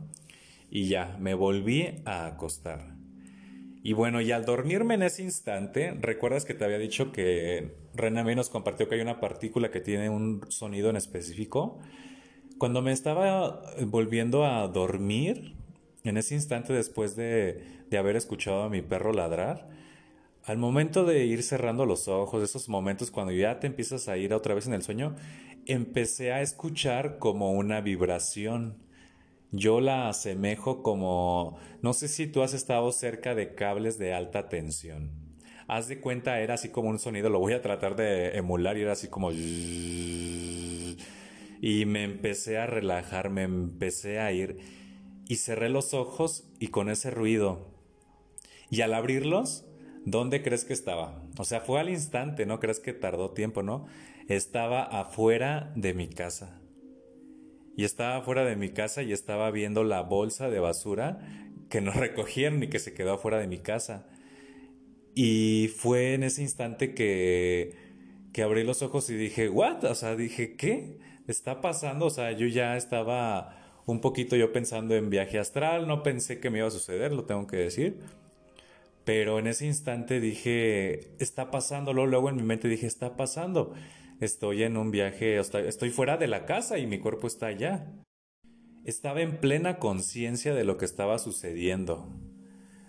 y 0.70 0.88
ya, 0.88 1.16
me 1.18 1.34
volví 1.34 2.02
a 2.04 2.26
acostar. 2.26 2.96
Y 3.82 3.92
bueno, 3.92 4.20
y 4.20 4.32
al 4.32 4.44
dormirme 4.44 4.94
en 4.94 5.02
ese 5.02 5.22
instante, 5.22 5.96
¿recuerdas 6.00 6.44
que 6.44 6.54
te 6.54 6.64
había 6.64 6.78
dicho 6.78 7.12
que 7.12 7.76
René 7.94 8.24
May 8.24 8.34
nos 8.34 8.50
compartió 8.50 8.88
que 8.88 8.96
hay 8.96 9.00
una 9.00 9.20
partícula 9.20 9.70
que 9.70 9.80
tiene 9.80 10.10
un 10.10 10.44
sonido 10.48 10.90
en 10.90 10.96
específico? 10.96 11.78
Cuando 12.58 12.82
me 12.82 12.92
estaba 12.92 13.62
volviendo 13.86 14.44
a 14.44 14.66
dormir, 14.68 15.54
en 16.04 16.16
ese 16.16 16.34
instante 16.34 16.72
después 16.72 17.16
de, 17.16 17.62
de 17.88 17.98
haber 17.98 18.16
escuchado 18.16 18.62
a 18.62 18.68
mi 18.68 18.82
perro 18.82 19.12
ladrar, 19.12 19.70
al 20.44 20.58
momento 20.58 21.04
de 21.04 21.24
ir 21.26 21.42
cerrando 21.42 21.86
los 21.86 22.08
ojos, 22.08 22.42
esos 22.42 22.68
momentos 22.68 23.10
cuando 23.10 23.32
ya 23.32 23.60
te 23.60 23.66
empiezas 23.66 24.08
a 24.08 24.16
ir 24.16 24.34
otra 24.34 24.54
vez 24.54 24.66
en 24.66 24.72
el 24.72 24.82
sueño, 24.82 25.14
empecé 25.66 26.32
a 26.32 26.40
escuchar 26.40 27.18
como 27.18 27.52
una 27.52 27.80
vibración 27.80 28.87
yo 29.50 29.80
la 29.80 30.08
asemejo 30.08 30.82
como, 30.82 31.58
no 31.82 31.92
sé 31.94 32.08
si 32.08 32.26
tú 32.26 32.42
has 32.42 32.52
estado 32.54 32.92
cerca 32.92 33.34
de 33.34 33.54
cables 33.54 33.98
de 33.98 34.12
alta 34.12 34.48
tensión. 34.48 35.10
Haz 35.66 35.88
de 35.88 36.00
cuenta, 36.00 36.40
era 36.40 36.54
así 36.54 36.70
como 36.70 36.88
un 36.88 36.98
sonido, 36.98 37.30
lo 37.30 37.38
voy 37.38 37.52
a 37.54 37.62
tratar 37.62 37.96
de 37.96 38.36
emular 38.36 38.76
y 38.76 38.82
era 38.82 38.92
así 38.92 39.08
como... 39.08 39.30
Y 39.32 40.96
me 41.86 42.04
empecé 42.04 42.58
a 42.58 42.66
relajar, 42.66 43.30
me 43.30 43.42
empecé 43.42 44.20
a 44.20 44.30
ir 44.32 44.58
y 45.28 45.36
cerré 45.36 45.68
los 45.68 45.92
ojos 45.92 46.44
y 46.58 46.68
con 46.68 46.88
ese 46.88 47.10
ruido. 47.10 47.74
Y 48.70 48.82
al 48.82 48.94
abrirlos, 48.94 49.66
¿dónde 50.04 50.42
crees 50.42 50.64
que 50.64 50.72
estaba? 50.72 51.22
O 51.36 51.44
sea, 51.44 51.60
fue 51.60 51.80
al 51.80 51.88
instante, 51.88 52.46
no 52.46 52.60
crees 52.60 52.80
que 52.80 52.92
tardó 52.92 53.32
tiempo, 53.32 53.62
¿no? 53.62 53.86
Estaba 54.28 54.82
afuera 54.82 55.72
de 55.74 55.94
mi 55.94 56.08
casa 56.08 56.57
y 57.78 57.84
estaba 57.84 58.20
fuera 58.22 58.44
de 58.44 58.56
mi 58.56 58.70
casa 58.70 59.04
y 59.04 59.12
estaba 59.12 59.52
viendo 59.52 59.84
la 59.84 60.00
bolsa 60.02 60.50
de 60.50 60.58
basura 60.58 61.20
que 61.70 61.80
no 61.80 61.92
recogieron 61.92 62.60
y 62.64 62.66
que 62.66 62.80
se 62.80 62.92
quedó 62.92 63.12
afuera 63.12 63.38
de 63.38 63.46
mi 63.46 63.58
casa. 63.58 64.08
Y 65.14 65.70
fue 65.76 66.14
en 66.14 66.24
ese 66.24 66.42
instante 66.42 66.92
que, 66.92 67.76
que 68.32 68.42
abrí 68.42 68.64
los 68.64 68.82
ojos 68.82 69.08
y 69.10 69.14
dije, 69.14 69.48
¿what? 69.48 69.84
O 69.84 69.94
sea, 69.94 70.16
dije, 70.16 70.56
¿qué? 70.56 70.98
¿Está 71.28 71.60
pasando? 71.60 72.06
O 72.06 72.10
sea, 72.10 72.32
yo 72.32 72.48
ya 72.48 72.76
estaba 72.76 73.56
un 73.86 74.00
poquito 74.00 74.34
yo 74.34 74.52
pensando 74.52 74.96
en 74.96 75.08
viaje 75.08 75.38
astral, 75.38 75.86
no 75.86 76.02
pensé 76.02 76.40
que 76.40 76.50
me 76.50 76.58
iba 76.58 76.66
a 76.66 76.72
suceder, 76.72 77.12
lo 77.12 77.26
tengo 77.26 77.46
que 77.46 77.58
decir. 77.58 78.00
Pero 79.04 79.38
en 79.38 79.46
ese 79.46 79.66
instante 79.66 80.18
dije, 80.18 81.12
está 81.20 81.52
pasando, 81.52 81.92
luego 81.92 82.28
en 82.28 82.34
mi 82.34 82.42
mente 82.42 82.66
dije, 82.66 82.88
está 82.88 83.16
pasando 83.16 83.72
estoy 84.20 84.62
en 84.62 84.76
un 84.76 84.90
viaje, 84.90 85.38
estoy 85.38 85.90
fuera 85.90 86.16
de 86.16 86.26
la 86.26 86.44
casa 86.44 86.78
y 86.78 86.86
mi 86.86 86.98
cuerpo 86.98 87.26
está 87.26 87.46
allá. 87.46 87.92
Estaba 88.84 89.20
en 89.20 89.40
plena 89.40 89.78
conciencia 89.78 90.54
de 90.54 90.64
lo 90.64 90.76
que 90.76 90.84
estaba 90.84 91.18
sucediendo. 91.18 92.08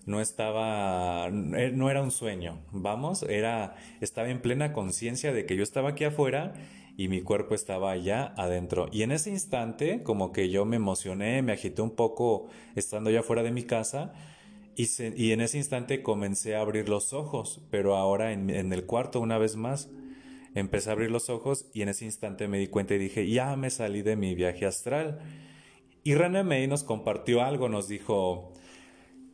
No 0.06 0.22
estaba, 0.22 1.28
eh, 1.28 1.72
no 1.74 1.90
era 1.90 2.02
un 2.02 2.12
sueño, 2.12 2.66
vamos, 2.72 3.24
era, 3.24 3.76
estaba 4.02 4.30
en 4.30 4.42
plena 4.42 4.74
conciencia 4.74 5.34
de 5.34 5.46
que 5.46 5.56
yo 5.56 5.62
estaba 5.62 5.90
aquí 5.90 6.04
afuera 6.04 6.54
y 6.98 7.10
mi 7.10 7.22
cuerpo 7.22 7.54
estaba 7.54 7.92
allá 7.92 8.34
adentro. 8.36 8.88
Y 8.92 9.04
en 9.04 9.12
ese 9.12 9.30
instante, 9.30 10.04
como 10.04 10.32
que 10.32 10.50
yo 10.50 10.66
me 10.66 10.78
emocioné, 10.78 11.42
me 11.42 11.54
agité 11.54 11.82
un 11.82 11.96
poco 11.96 12.48
estando 12.76 13.10
ya 13.12 13.24
fuera 13.24 13.44
de 13.44 13.52
mi 13.52 13.64
casa, 13.64 14.14
y, 14.76 14.88
y, 15.16 15.32
en 15.34 15.42
ese 15.42 15.58
instante 15.58 16.02
comencé 16.02 16.56
a 16.56 16.62
abrir 16.62 16.88
los 16.88 17.14
ojos, 17.14 17.62
pero 17.70 17.96
ahora 17.96 18.32
en, 18.32 18.50
el 18.50 18.86
cuarto 18.86 19.20
una 19.20 19.38
vez 19.38 19.58
más. 19.58 19.90
Empecé 20.56 20.90
a 20.90 20.94
abrir 20.94 21.12
los 21.12 21.30
ojos 21.30 21.70
y 21.74 21.82
en 21.82 21.90
ese 21.90 22.06
instante 22.06 22.48
me 22.48 22.58
di 22.58 22.68
cuenta 22.68 22.96
y 22.96 22.98
dije, 22.98 23.30
ya 23.30 23.56
me 23.56 23.70
salí 23.70 24.02
de 24.02 24.16
mi 24.16 24.36
viaje 24.36 24.66
astral. 24.66 25.20
Y 26.04 26.16
René 26.16 26.44
May 26.44 26.68
nos 26.68 26.84
compartió 26.84 27.44
algo, 27.44 27.70
nos 27.70 27.88
dijo, 27.88 28.54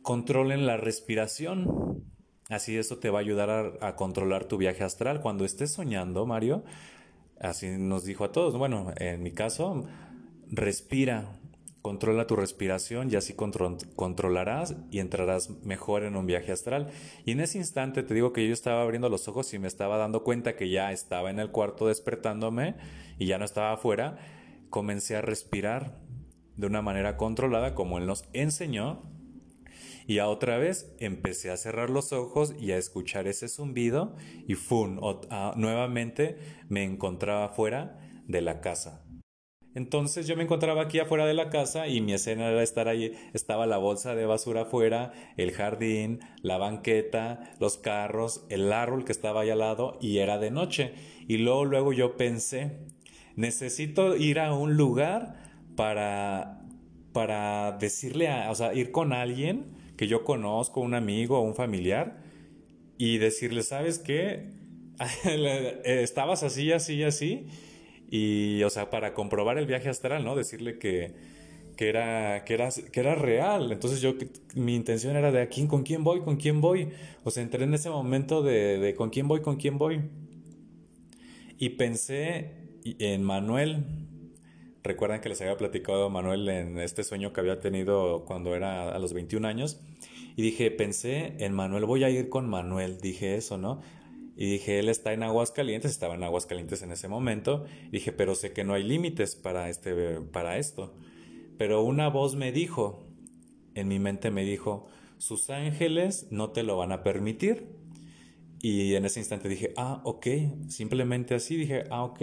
controlen 0.02 0.66
la 0.66 0.76
respiración. 0.76 2.04
Así 2.48 2.76
eso 2.76 2.98
te 2.98 3.10
va 3.10 3.18
a 3.18 3.22
ayudar 3.22 3.50
a, 3.50 3.88
a, 3.88 3.96
controlar 3.96 4.44
tu 4.44 4.56
viaje 4.56 4.84
astral. 4.84 5.20
Cuando 5.20 5.44
estés 5.44 5.72
soñando, 5.72 6.26
Mario, 6.26 6.64
así 7.40 7.68
nos 7.78 8.04
dijo 8.04 8.24
a 8.24 8.32
todos, 8.32 8.56
bueno, 8.56 8.92
en 8.98 9.22
mi 9.22 9.32
caso, 9.32 9.86
respira, 10.48 11.40
Controla 11.86 12.26
tu 12.26 12.34
respiración 12.34 13.12
y 13.12 13.14
así 13.14 13.34
controlarás 13.34 14.74
y 14.90 14.98
entrarás 14.98 15.50
mejor 15.62 16.02
en 16.02 16.16
un 16.16 16.26
viaje 16.26 16.50
astral. 16.50 16.90
Y 17.24 17.30
en 17.30 17.38
ese 17.38 17.58
instante 17.58 18.02
te 18.02 18.12
digo 18.12 18.32
que 18.32 18.44
yo 18.44 18.52
estaba 18.52 18.82
abriendo 18.82 19.08
los 19.08 19.28
ojos 19.28 19.54
y 19.54 19.60
me 19.60 19.68
estaba 19.68 19.96
dando 19.96 20.24
cuenta 20.24 20.56
que 20.56 20.68
ya 20.68 20.90
estaba 20.90 21.30
en 21.30 21.38
el 21.38 21.52
cuarto 21.52 21.86
despertándome 21.86 22.74
y 23.20 23.26
ya 23.26 23.38
no 23.38 23.44
estaba 23.44 23.70
afuera. 23.70 24.18
Comencé 24.68 25.14
a 25.14 25.20
respirar 25.20 26.00
de 26.56 26.66
una 26.66 26.82
manera 26.82 27.16
controlada 27.16 27.76
como 27.76 27.98
él 27.98 28.06
nos 28.06 28.24
enseñó. 28.32 29.04
Y 30.08 30.18
a 30.18 30.26
otra 30.26 30.58
vez 30.58 30.92
empecé 30.98 31.52
a 31.52 31.56
cerrar 31.56 31.88
los 31.88 32.12
ojos 32.12 32.52
y 32.58 32.72
a 32.72 32.78
escuchar 32.78 33.28
ese 33.28 33.46
zumbido 33.46 34.16
y 34.48 34.56
¡fum! 34.56 34.98
nuevamente 35.54 36.36
me 36.68 36.82
encontraba 36.82 37.44
afuera 37.44 38.00
de 38.26 38.40
la 38.40 38.60
casa. 38.60 39.05
Entonces 39.76 40.26
yo 40.26 40.36
me 40.36 40.44
encontraba 40.44 40.80
aquí 40.80 41.00
afuera 41.00 41.26
de 41.26 41.34
la 41.34 41.50
casa 41.50 41.86
y 41.86 42.00
mi 42.00 42.14
escena 42.14 42.48
era 42.48 42.62
estar 42.62 42.88
ahí, 42.88 43.12
estaba 43.34 43.66
la 43.66 43.76
bolsa 43.76 44.14
de 44.14 44.24
basura 44.24 44.62
afuera, 44.62 45.12
el 45.36 45.52
jardín, 45.52 46.20
la 46.40 46.56
banqueta, 46.56 47.52
los 47.60 47.76
carros, 47.76 48.46
el 48.48 48.72
árbol 48.72 49.04
que 49.04 49.12
estaba 49.12 49.42
ahí 49.42 49.50
al 49.50 49.58
lado 49.58 49.98
y 50.00 50.16
era 50.16 50.38
de 50.38 50.50
noche. 50.50 50.94
Y 51.28 51.36
luego, 51.36 51.66
luego 51.66 51.92
yo 51.92 52.16
pensé, 52.16 52.78
necesito 53.34 54.16
ir 54.16 54.40
a 54.40 54.54
un 54.54 54.78
lugar 54.78 55.42
para, 55.76 56.62
para 57.12 57.72
decirle, 57.72 58.28
a, 58.28 58.50
o 58.50 58.54
sea, 58.54 58.72
ir 58.72 58.92
con 58.92 59.12
alguien 59.12 59.66
que 59.98 60.06
yo 60.06 60.24
conozco, 60.24 60.80
un 60.80 60.94
amigo 60.94 61.38
o 61.38 61.42
un 61.42 61.54
familiar 61.54 62.22
y 62.96 63.18
decirle, 63.18 63.62
¿sabes 63.62 63.98
qué? 63.98 64.52
Estabas 65.84 66.42
así, 66.44 66.72
así, 66.72 67.02
así 67.02 67.46
y, 68.10 68.62
o 68.62 68.70
sea, 68.70 68.90
para 68.90 69.14
comprobar 69.14 69.58
el 69.58 69.66
viaje 69.66 69.88
astral, 69.88 70.24
¿no? 70.24 70.36
Decirle 70.36 70.78
que, 70.78 71.14
que, 71.76 71.88
era, 71.88 72.44
que, 72.44 72.54
era, 72.54 72.68
que 72.70 73.00
era 73.00 73.14
real. 73.14 73.72
Entonces 73.72 74.00
yo, 74.00 74.14
mi 74.54 74.74
intención 74.74 75.16
era 75.16 75.32
de 75.32 75.40
aquí, 75.40 75.66
¿con 75.66 75.82
quién 75.82 76.04
voy? 76.04 76.20
¿Con 76.20 76.36
quién 76.36 76.60
voy? 76.60 76.90
O 77.24 77.30
sea, 77.30 77.42
entré 77.42 77.64
en 77.64 77.74
ese 77.74 77.90
momento 77.90 78.42
de, 78.42 78.78
de 78.78 78.94
¿con 78.94 79.10
quién 79.10 79.28
voy? 79.28 79.40
¿Con 79.42 79.56
quién 79.56 79.78
voy? 79.78 80.02
Y 81.58 81.70
pensé 81.70 82.52
en 82.84 83.22
Manuel. 83.22 83.84
Recuerdan 84.82 85.20
que 85.20 85.28
les 85.28 85.40
había 85.40 85.56
platicado 85.56 86.04
a 86.06 86.08
Manuel 86.08 86.48
en 86.48 86.78
este 86.78 87.02
sueño 87.02 87.32
que 87.32 87.40
había 87.40 87.60
tenido 87.60 88.24
cuando 88.24 88.54
era 88.54 88.94
a 88.94 88.98
los 88.98 89.12
21 89.12 89.46
años. 89.48 89.80
Y 90.36 90.42
dije, 90.42 90.70
pensé 90.70 91.34
en 91.38 91.54
Manuel, 91.54 91.86
voy 91.86 92.04
a 92.04 92.10
ir 92.10 92.28
con 92.28 92.48
Manuel. 92.48 93.00
Dije 93.00 93.36
eso, 93.36 93.58
¿no? 93.58 93.80
Y 94.36 94.50
dije, 94.50 94.78
él 94.78 94.90
está 94.90 95.14
en 95.14 95.22
Aguascalientes, 95.22 95.90
estaba 95.90 96.14
en 96.14 96.22
Aguascalientes 96.22 96.82
en 96.82 96.92
ese 96.92 97.08
momento. 97.08 97.64
dije, 97.90 98.12
pero 98.12 98.34
sé 98.34 98.52
que 98.52 98.64
no 98.64 98.74
hay 98.74 98.82
límites 98.82 99.34
para, 99.34 99.70
este, 99.70 100.20
para 100.20 100.58
esto. 100.58 100.94
Pero 101.56 101.82
una 101.82 102.08
voz 102.08 102.36
me 102.36 102.52
dijo, 102.52 103.06
en 103.74 103.88
mi 103.88 103.98
mente 103.98 104.30
me 104.30 104.44
dijo, 104.44 104.86
sus 105.16 105.48
ángeles 105.48 106.28
no 106.30 106.50
te 106.50 106.62
lo 106.62 106.76
van 106.76 106.92
a 106.92 107.02
permitir. 107.02 107.66
Y 108.60 108.94
en 108.94 109.06
ese 109.06 109.20
instante 109.20 109.48
dije, 109.48 109.72
ah, 109.76 110.02
ok, 110.04 110.26
simplemente 110.68 111.34
así 111.34 111.56
dije, 111.56 111.84
ah, 111.90 112.04
ok, 112.04 112.20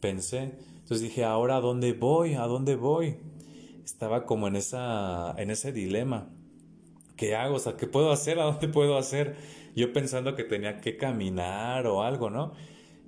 pensé. 0.00 0.52
Entonces 0.78 1.02
dije, 1.02 1.24
ahora 1.24 1.56
a 1.56 1.60
dónde 1.60 1.92
voy, 1.92 2.34
a 2.34 2.42
dónde 2.42 2.74
voy. 2.74 3.16
Estaba 3.84 4.24
como 4.24 4.48
en, 4.48 4.56
esa, 4.56 5.34
en 5.36 5.50
ese 5.50 5.72
dilema. 5.72 6.30
¿Qué 7.16 7.34
hago? 7.34 7.56
O 7.56 7.58
sea, 7.58 7.76
¿qué 7.76 7.86
puedo 7.86 8.12
hacer? 8.12 8.38
¿A 8.38 8.44
dónde 8.44 8.68
puedo 8.68 8.96
hacer? 8.96 9.36
Yo 9.74 9.92
pensando 9.92 10.34
que 10.36 10.44
tenía 10.44 10.80
que 10.80 10.96
caminar 10.96 11.86
o 11.86 12.02
algo, 12.02 12.30
¿no? 12.30 12.52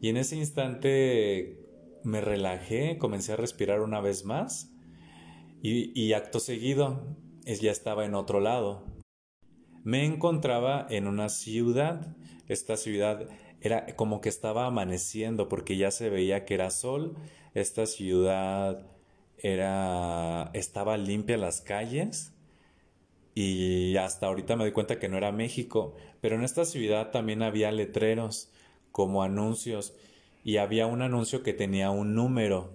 Y 0.01 0.09
en 0.09 0.17
ese 0.17 0.37
instante 0.37 1.59
me 2.03 2.21
relajé, 2.21 2.99
comencé 2.99 3.33
a 3.33 3.37
respirar 3.37 3.81
una 3.81 4.01
vez 4.01 4.25
más 4.25 4.73
y, 5.63 5.99
y 6.01 6.13
acto 6.13 6.41
seguido 6.41 7.17
ya 7.55 7.71
estaba 7.71 8.05
en 8.05 8.15
otro 8.15 8.41
lado. 8.41 8.85
Me 9.85 10.05
encontraba 10.05 10.87
en 10.91 11.07
una 11.07 11.29
ciudad. 11.29 12.17
Esta 12.49 12.77
ciudad 12.77 13.29
era 13.61 13.87
como 13.95 14.21
que 14.21 14.29
estaba 14.29 14.67
amaneciendo 14.67 15.49
porque 15.49 15.77
ya 15.77 15.91
se 15.91 16.11
veía 16.11 16.45
que 16.45 16.55
era 16.55 16.71
sol. 16.71 17.15
Esta 17.55 17.87
ciudad 17.87 18.87
era 19.39 20.51
estaba 20.55 20.97
limpia 20.97 21.37
las 21.37 21.61
calles 21.61 22.33
y 23.37 23.99
hasta 23.99 24.29
ahorita 24.29 24.57
me 24.57 24.65
doy 24.65 24.73
cuenta 24.73 24.99
que 24.99 25.11
no 25.11 25.19
era 25.19 25.31
México, 25.31 25.95
pero 26.23 26.37
en 26.37 26.43
esta 26.43 26.65
ciudad 26.65 27.11
también 27.11 27.43
había 27.43 27.71
letreros 27.71 28.51
como 28.93 29.23
anuncios 29.23 29.95
y 30.43 30.57
había 30.57 30.87
un 30.87 31.03
anuncio 31.03 31.43
que 31.43 31.53
tenía 31.53 31.91
un 31.91 32.15
número 32.15 32.73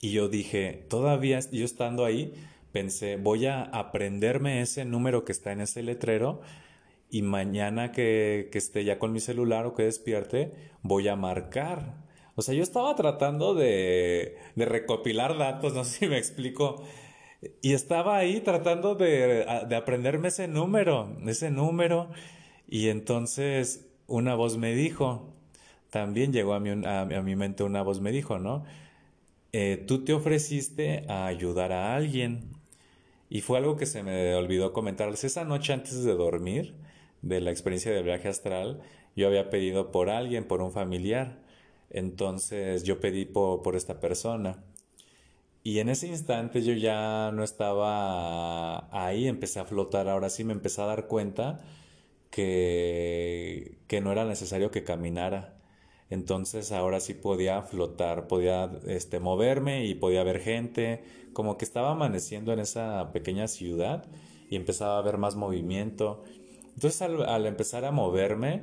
y 0.00 0.12
yo 0.12 0.30
dije, 0.30 0.86
todavía 0.88 1.40
yo 1.52 1.66
estando 1.66 2.06
ahí 2.06 2.32
pensé, 2.72 3.16
voy 3.18 3.44
a 3.44 3.64
aprenderme 3.64 4.62
ese 4.62 4.86
número 4.86 5.26
que 5.26 5.32
está 5.32 5.52
en 5.52 5.60
ese 5.60 5.82
letrero 5.82 6.40
y 7.10 7.20
mañana 7.20 7.92
que, 7.92 8.48
que 8.50 8.56
esté 8.56 8.82
ya 8.82 8.98
con 8.98 9.12
mi 9.12 9.20
celular 9.20 9.66
o 9.66 9.74
que 9.74 9.82
despierte, 9.82 10.52
voy 10.80 11.08
a 11.08 11.16
marcar. 11.16 11.96
O 12.34 12.40
sea, 12.40 12.54
yo 12.54 12.62
estaba 12.62 12.94
tratando 12.96 13.54
de, 13.54 14.38
de 14.54 14.64
recopilar 14.64 15.36
datos, 15.36 15.74
no 15.74 15.84
sé 15.84 15.98
si 15.98 16.06
me 16.08 16.16
explico 16.16 16.82
y 17.62 17.72
estaba 17.72 18.16
ahí 18.16 18.40
tratando 18.40 18.94
de, 18.94 19.44
aprenderme 19.76 20.28
ese 20.28 20.48
número, 20.48 21.16
ese 21.26 21.50
número. 21.50 22.10
Y 22.68 22.88
entonces 22.88 23.86
una 24.06 24.34
voz 24.34 24.56
me 24.58 24.74
dijo, 24.74 25.32
también 25.90 26.32
llegó 26.32 26.54
a 26.54 26.60
mi, 26.60 26.70
a, 26.86 27.04
mi 27.04 27.36
mente 27.36 27.62
una 27.64 27.82
voz 27.82 28.00
me 28.00 28.12
dijo, 28.12 28.38
¿no? 28.38 28.64
Eh, 29.52 29.84
tú 29.86 30.04
te 30.04 30.12
ofreciste 30.12 31.04
a 31.08 31.26
ayudar 31.26 31.72
a 31.72 31.96
alguien. 31.96 32.52
Y 33.28 33.40
fue 33.40 33.58
algo 33.58 33.76
que 33.76 33.86
se 33.86 34.02
me 34.02 34.34
olvidó 34.34 34.72
comentarles. 34.72 35.24
Esa 35.24 35.44
noche 35.44 35.72
antes 35.72 36.04
de 36.04 36.14
dormir, 36.14 36.74
de 37.22 37.40
la 37.40 37.50
experiencia 37.50 37.92
de 37.92 38.02
viaje 38.02 38.28
astral, 38.28 38.80
yo 39.16 39.26
había 39.26 39.50
pedido 39.50 39.90
por 39.92 40.10
alguien, 40.10 40.44
por 40.44 40.62
un 40.62 40.72
familiar. 40.72 41.38
Entonces 41.90 42.84
yo 42.84 43.00
pedí 43.00 43.24
por 43.24 43.76
esta 43.76 44.00
persona. 44.00 44.62
Y 45.66 45.80
en 45.80 45.88
ese 45.88 46.06
instante 46.06 46.62
yo 46.62 46.74
ya 46.74 47.32
no 47.32 47.42
estaba 47.42 48.86
ahí, 48.92 49.26
empecé 49.26 49.58
a 49.58 49.64
flotar, 49.64 50.08
ahora 50.08 50.30
sí 50.30 50.44
me 50.44 50.52
empecé 50.52 50.80
a 50.80 50.86
dar 50.86 51.08
cuenta 51.08 51.58
que, 52.30 53.80
que 53.88 54.00
no 54.00 54.12
era 54.12 54.24
necesario 54.24 54.70
que 54.70 54.84
caminara. 54.84 55.58
Entonces 56.08 56.70
ahora 56.70 57.00
sí 57.00 57.14
podía 57.14 57.62
flotar, 57.62 58.28
podía 58.28 58.70
este, 58.86 59.18
moverme 59.18 59.86
y 59.86 59.96
podía 59.96 60.22
ver 60.22 60.38
gente, 60.38 61.02
como 61.32 61.58
que 61.58 61.64
estaba 61.64 61.90
amaneciendo 61.90 62.52
en 62.52 62.60
esa 62.60 63.10
pequeña 63.12 63.48
ciudad 63.48 64.06
y 64.48 64.54
empezaba 64.54 64.98
a 64.98 65.02
ver 65.02 65.18
más 65.18 65.34
movimiento. 65.34 66.22
Entonces 66.76 67.02
al, 67.02 67.28
al 67.28 67.44
empezar 67.44 67.84
a 67.84 67.90
moverme, 67.90 68.62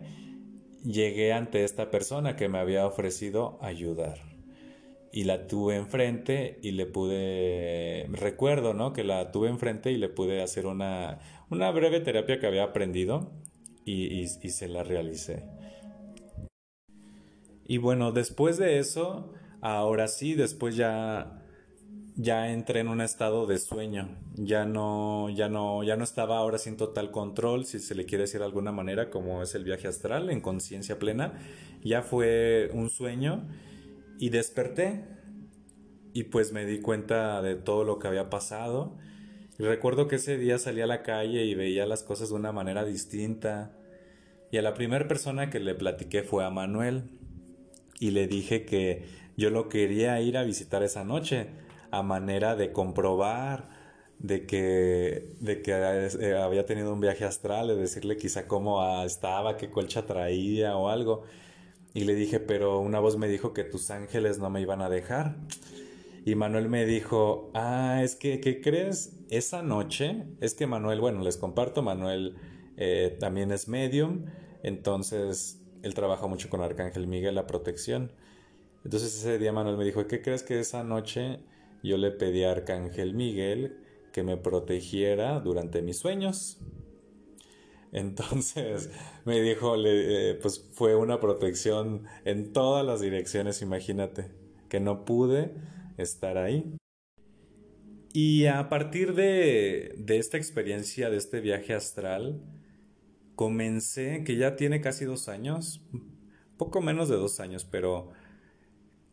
llegué 0.85 1.33
ante 1.33 1.65
esta 1.65 1.91
persona 1.91 2.37
que 2.37 2.47
me 2.47 2.59
había 2.59 2.87
ofrecido 2.87 3.59
ayudar 3.61 4.32
y 5.13 5.25
la 5.25 5.45
tuve 5.45 5.75
enfrente 5.75 6.59
y 6.63 6.71
le 6.71 6.87
pude, 6.87 8.07
recuerdo, 8.11 8.73
¿no? 8.73 8.93
Que 8.93 9.03
la 9.03 9.31
tuve 9.31 9.47
enfrente 9.47 9.91
y 9.91 9.97
le 9.97 10.09
pude 10.09 10.41
hacer 10.41 10.65
una, 10.65 11.19
una 11.51 11.69
breve 11.69 11.99
terapia 11.99 12.39
que 12.39 12.47
había 12.47 12.63
aprendido 12.63 13.31
y, 13.85 14.21
y, 14.21 14.27
se 14.27 14.67
la 14.67 14.83
realicé. 14.83 15.45
Y 17.65 17.77
bueno, 17.77 18.11
después 18.11 18.57
de 18.57 18.79
eso, 18.79 19.31
ahora 19.61 20.07
sí, 20.07 20.33
después 20.33 20.75
ya 20.75 21.39
ya 22.15 22.51
entré 22.51 22.79
en 22.79 22.87
un 22.87 23.01
estado 23.01 23.45
de 23.45 23.57
sueño. 23.59 24.17
Ya 24.35 24.65
no, 24.65 25.29
ya 25.29 25.47
no, 25.47 25.83
ya 25.83 25.95
no 25.95 26.03
estaba 26.03 26.37
ahora 26.37 26.57
sin 26.57 26.75
total 26.75 27.11
control, 27.11 27.65
si 27.65 27.79
se 27.79 27.95
le 27.95 28.05
quiere 28.05 28.23
decir 28.23 28.39
de 28.39 28.45
alguna 28.45 28.71
manera, 28.71 29.09
como 29.11 29.43
es 29.43 29.53
el 29.53 29.63
viaje 29.63 29.87
astral, 29.87 30.31
en 30.31 30.41
conciencia 30.41 30.97
plena. 30.97 31.33
Ya 31.83 32.01
fue 32.01 32.71
un 32.73 32.89
sueño 32.89 33.47
y 34.19 34.29
desperté 34.29 35.03
y 36.13 36.25
pues 36.25 36.53
me 36.53 36.65
di 36.65 36.79
cuenta 36.79 37.41
de 37.41 37.55
todo 37.55 37.83
lo 37.83 37.99
que 37.99 38.07
había 38.07 38.29
pasado. 38.29 38.95
Y 39.57 39.63
recuerdo 39.63 40.07
que 40.07 40.17
ese 40.17 40.37
día 40.37 40.57
salí 40.59 40.81
a 40.81 40.87
la 40.87 41.03
calle 41.03 41.43
y 41.45 41.55
veía 41.55 41.85
las 41.85 42.03
cosas 42.03 42.29
de 42.29 42.35
una 42.35 42.51
manera 42.51 42.85
distinta. 42.85 43.75
Y 44.51 44.57
a 44.57 44.61
la 44.61 44.75
primera 44.75 45.07
persona 45.07 45.49
que 45.49 45.59
le 45.59 45.73
platiqué 45.73 46.21
fue 46.23 46.45
a 46.45 46.51
Manuel. 46.51 47.09
Y 47.99 48.11
le 48.11 48.27
dije 48.27 48.65
que 48.65 49.05
yo 49.37 49.49
lo 49.49 49.69
quería 49.69 50.19
ir 50.21 50.37
a 50.37 50.43
visitar 50.43 50.83
esa 50.83 51.03
noche, 51.03 51.47
a 51.89 52.03
manera 52.03 52.55
de 52.55 52.71
comprobar 52.71 53.69
de 54.19 54.45
que, 54.45 55.35
de 55.39 55.61
que 55.61 55.73
había 55.73 56.65
tenido 56.65 56.93
un 56.93 56.99
viaje 56.99 57.25
astral, 57.25 57.67
de 57.67 57.75
decirle 57.75 58.17
quizá 58.17 58.47
cómo 58.47 59.03
estaba, 59.03 59.57
qué 59.57 59.69
colcha 59.69 60.05
traía 60.05 60.75
o 60.77 60.89
algo. 60.89 61.23
Y 61.93 62.05
le 62.05 62.15
dije, 62.15 62.39
pero 62.39 62.79
una 62.79 62.99
voz 62.99 63.17
me 63.17 63.27
dijo 63.27 63.53
que 63.53 63.63
tus 63.63 63.91
ángeles 63.91 64.39
no 64.39 64.49
me 64.49 64.61
iban 64.61 64.81
a 64.81 64.89
dejar. 64.89 65.37
Y 66.25 66.35
Manuel 66.35 66.69
me 66.69 66.85
dijo, 66.85 67.51
ah, 67.53 68.01
es 68.03 68.15
que, 68.15 68.39
¿qué 68.39 68.61
crees? 68.61 69.19
Esa 69.29 69.61
noche, 69.61 70.23
es 70.39 70.53
que 70.53 70.67
Manuel, 70.67 71.01
bueno, 71.01 71.21
les 71.21 71.37
comparto, 71.37 71.81
Manuel 71.81 72.35
eh, 72.77 73.17
también 73.19 73.51
es 73.51 73.67
medium, 73.67 74.25
entonces 74.63 75.61
él 75.83 75.93
trabaja 75.93 76.27
mucho 76.27 76.49
con 76.49 76.61
Arcángel 76.61 77.07
Miguel, 77.07 77.35
la 77.35 77.45
protección. 77.45 78.13
Entonces 78.85 79.15
ese 79.15 79.37
día 79.37 79.51
Manuel 79.51 79.77
me 79.77 79.85
dijo, 79.85 80.07
¿qué 80.07 80.21
crees 80.21 80.43
que 80.43 80.59
esa 80.59 80.83
noche 80.83 81.39
yo 81.83 81.97
le 81.97 82.11
pedí 82.11 82.43
a 82.43 82.51
Arcángel 82.51 83.13
Miguel 83.13 83.77
que 84.13 84.23
me 84.23 84.37
protegiera 84.37 85.39
durante 85.41 85.81
mis 85.81 85.97
sueños? 85.97 86.57
Entonces 87.93 88.89
me 89.25 89.39
dijo, 89.39 89.75
eh, 89.85 90.37
pues 90.41 90.67
fue 90.73 90.95
una 90.95 91.19
protección 91.19 92.05
en 92.25 92.51
todas 92.51 92.85
las 92.85 92.99
direcciones, 92.99 93.61
imagínate, 93.61 94.31
que 94.67 94.79
no 94.79 95.05
pude 95.05 95.53
estar 95.97 96.37
ahí. 96.37 96.75
Y 98.11 98.45
a 98.47 98.67
partir 98.67 99.13
de, 99.13 99.95
de 99.97 100.17
esta 100.17 100.37
experiencia, 100.37 101.09
de 101.09 101.17
este 101.17 101.39
viaje 101.39 101.73
astral, 101.73 102.41
comencé, 103.35 104.23
que 104.23 104.35
ya 104.37 104.55
tiene 104.55 104.81
casi 104.81 105.05
dos 105.05 105.29
años, 105.29 105.81
poco 106.57 106.81
menos 106.81 107.09
de 107.09 107.15
dos 107.15 107.39
años, 107.39 107.65
pero 107.65 108.11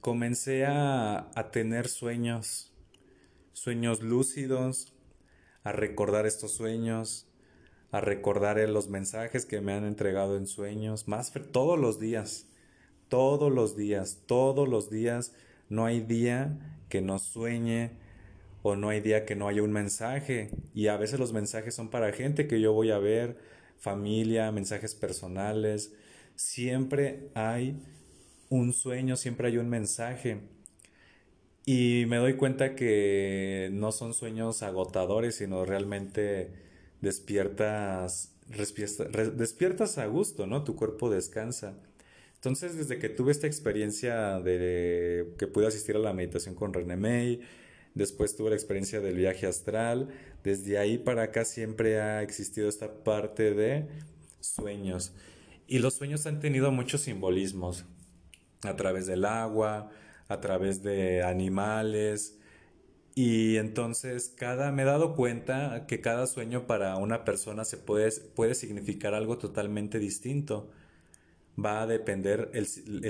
comencé 0.00 0.66
a, 0.66 1.30
a 1.34 1.50
tener 1.50 1.88
sueños, 1.88 2.74
sueños 3.52 4.02
lúcidos, 4.02 4.94
a 5.64 5.72
recordar 5.72 6.26
estos 6.26 6.52
sueños, 6.52 7.29
a 7.92 8.00
recordar 8.00 8.56
los 8.68 8.88
mensajes 8.88 9.46
que 9.46 9.60
me 9.60 9.72
han 9.72 9.84
entregado 9.84 10.36
en 10.36 10.46
sueños, 10.46 11.08
más 11.08 11.32
todos 11.52 11.78
los 11.78 11.98
días, 11.98 12.46
todos 13.08 13.52
los 13.52 13.76
días, 13.76 14.22
todos 14.26 14.68
los 14.68 14.90
días, 14.90 15.34
no 15.68 15.84
hay 15.84 16.00
día 16.00 16.78
que 16.88 17.00
no 17.00 17.18
sueñe 17.18 17.92
o 18.62 18.76
no 18.76 18.90
hay 18.90 19.00
día 19.00 19.24
que 19.24 19.36
no 19.36 19.48
haya 19.48 19.62
un 19.62 19.72
mensaje 19.72 20.50
y 20.74 20.88
a 20.88 20.96
veces 20.96 21.18
los 21.18 21.32
mensajes 21.32 21.74
son 21.74 21.88
para 21.88 22.12
gente 22.12 22.46
que 22.46 22.60
yo 22.60 22.72
voy 22.72 22.90
a 22.90 22.98
ver, 22.98 23.38
familia, 23.78 24.52
mensajes 24.52 24.94
personales, 24.94 25.92
siempre 26.36 27.30
hay 27.34 27.80
un 28.48 28.72
sueño, 28.72 29.16
siempre 29.16 29.48
hay 29.48 29.58
un 29.58 29.68
mensaje. 29.68 30.40
Y 31.66 32.04
me 32.08 32.16
doy 32.16 32.34
cuenta 32.34 32.74
que 32.74 33.70
no 33.72 33.92
son 33.92 34.14
sueños 34.14 34.62
agotadores, 34.62 35.36
sino 35.36 35.64
realmente 35.64 36.69
despiertas, 37.00 38.32
despiertas 39.36 39.98
a 39.98 40.06
gusto, 40.06 40.46
¿no? 40.46 40.64
Tu 40.64 40.76
cuerpo 40.76 41.10
descansa. 41.10 41.76
Entonces, 42.34 42.76
desde 42.76 42.98
que 42.98 43.08
tuve 43.08 43.32
esta 43.32 43.46
experiencia 43.46 44.40
de 44.40 45.34
que 45.38 45.46
pude 45.46 45.66
asistir 45.66 45.96
a 45.96 45.98
la 45.98 46.14
meditación 46.14 46.54
con 46.54 46.72
René 46.72 46.96
May, 46.96 47.42
después 47.94 48.36
tuve 48.36 48.50
la 48.50 48.56
experiencia 48.56 49.00
del 49.00 49.16
viaje 49.16 49.46
astral, 49.46 50.08
desde 50.42 50.78
ahí 50.78 50.96
para 50.96 51.24
acá 51.24 51.44
siempre 51.44 52.00
ha 52.00 52.22
existido 52.22 52.68
esta 52.68 53.04
parte 53.04 53.52
de 53.52 53.88
sueños. 54.40 55.12
Y 55.66 55.80
los 55.80 55.94
sueños 55.94 56.26
han 56.26 56.40
tenido 56.40 56.72
muchos 56.72 57.02
simbolismos, 57.02 57.84
a 58.62 58.74
través 58.76 59.06
del 59.06 59.24
agua, 59.24 59.90
a 60.28 60.40
través 60.40 60.82
de 60.82 61.22
animales, 61.22 62.39
y 63.14 63.56
entonces 63.56 64.32
cada, 64.36 64.72
me 64.72 64.82
he 64.82 64.84
dado 64.84 65.14
cuenta 65.14 65.86
que 65.86 66.00
cada 66.00 66.26
sueño 66.26 66.66
para 66.66 66.96
una 66.96 67.24
persona 67.24 67.64
se 67.64 67.76
puede, 67.76 68.10
puede 68.34 68.54
significar 68.54 69.14
algo 69.14 69.38
totalmente 69.38 69.98
distinto 69.98 70.70
va 71.62 71.82
a 71.82 71.86
depender 71.86 72.50
el, 72.54 72.66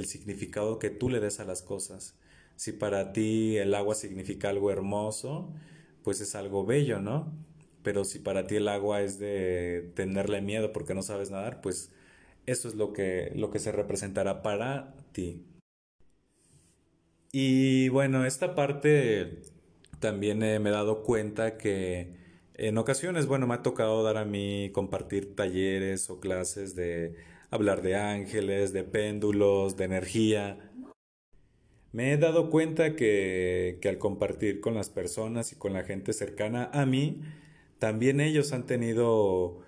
significado 0.07 0.79
que 0.79 0.91
tú 0.91 1.09
le 1.09 1.21
des 1.21 1.41
a 1.41 1.45
las 1.45 1.63
cosas. 1.63 2.17
Si 2.57 2.73
para 2.73 3.13
ti 3.13 3.57
el 3.57 3.75
agua 3.75 3.95
significa 3.95 4.51
algo 4.51 4.71
hermoso, 4.71 5.53
pues 6.03 6.21
es 6.21 6.35
algo 6.35 6.67
bello, 6.67 7.01
¿no? 7.01 7.33
Pero 7.83 8.05
si 8.05 8.19
para 8.19 8.47
ti 8.47 8.57
el 8.57 8.69
agua 8.69 9.03
es 9.03 9.19
de 9.19 9.93
tenerle 9.95 10.41
miedo 10.43 10.73
porque 10.73 10.95
no 10.95 11.03
sabes 11.03 11.31
nadar, 11.31 11.61
pues 11.61 11.93
eso 12.47 12.69
es 12.69 12.75
lo 12.75 12.93
que, 12.93 13.33
lo 13.35 13.51
que 13.51 13.59
se 13.59 13.73
representará 13.73 14.43
para 14.43 14.95
ti. 15.13 15.45
Y 17.33 17.89
bueno, 17.91 18.27
esta 18.27 18.55
parte 18.55 19.43
también 20.01 20.39
me 20.39 20.57
he 20.57 20.73
dado 20.73 21.03
cuenta 21.03 21.57
que 21.57 22.19
en 22.55 22.77
ocasiones, 22.77 23.27
bueno, 23.27 23.47
me 23.47 23.55
ha 23.55 23.63
tocado 23.63 24.03
dar 24.03 24.19
a 24.19 24.27
mí 24.27 24.71
compartir 24.75 25.35
talleres 25.35 26.11
o 26.11 26.21
clases 26.21 26.75
de 26.75 27.15
hablar 27.51 27.81
de 27.81 27.97
ángeles, 27.97 28.75
de 28.75 28.85
péndulos, 28.85 29.79
de 29.79 29.85
energía. 29.85 30.71
Me 31.93 32.13
he 32.13 32.19
dado 32.19 32.51
cuenta 32.51 32.97
que, 32.97 33.79
que 33.81 33.89
al 33.89 33.97
compartir 33.97 34.61
con 34.61 34.75
las 34.75 34.91
personas 34.91 35.53
y 35.53 35.57
con 35.57 35.73
la 35.73 35.85
gente 35.85 36.13
cercana 36.13 36.69
a 36.75 36.85
mí, 36.85 37.23
también 37.79 38.21
ellos 38.21 38.53
han 38.53 38.67
tenido 38.67 39.63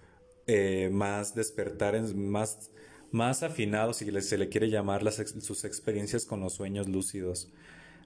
eh, 0.47 0.91
más 0.93 1.35
despertares, 1.35 2.15
más, 2.15 2.73
más 3.11 3.43
afinados, 3.43 3.97
si 3.97 4.21
se 4.21 4.37
le 4.37 4.51
quiere 4.51 4.69
llamar, 4.69 5.03
las, 5.03 5.17
sus 5.17 5.65
experiencias 5.65 6.27
con 6.27 6.41
los 6.41 6.53
sueños 6.53 6.89
lúcidos 6.89 7.51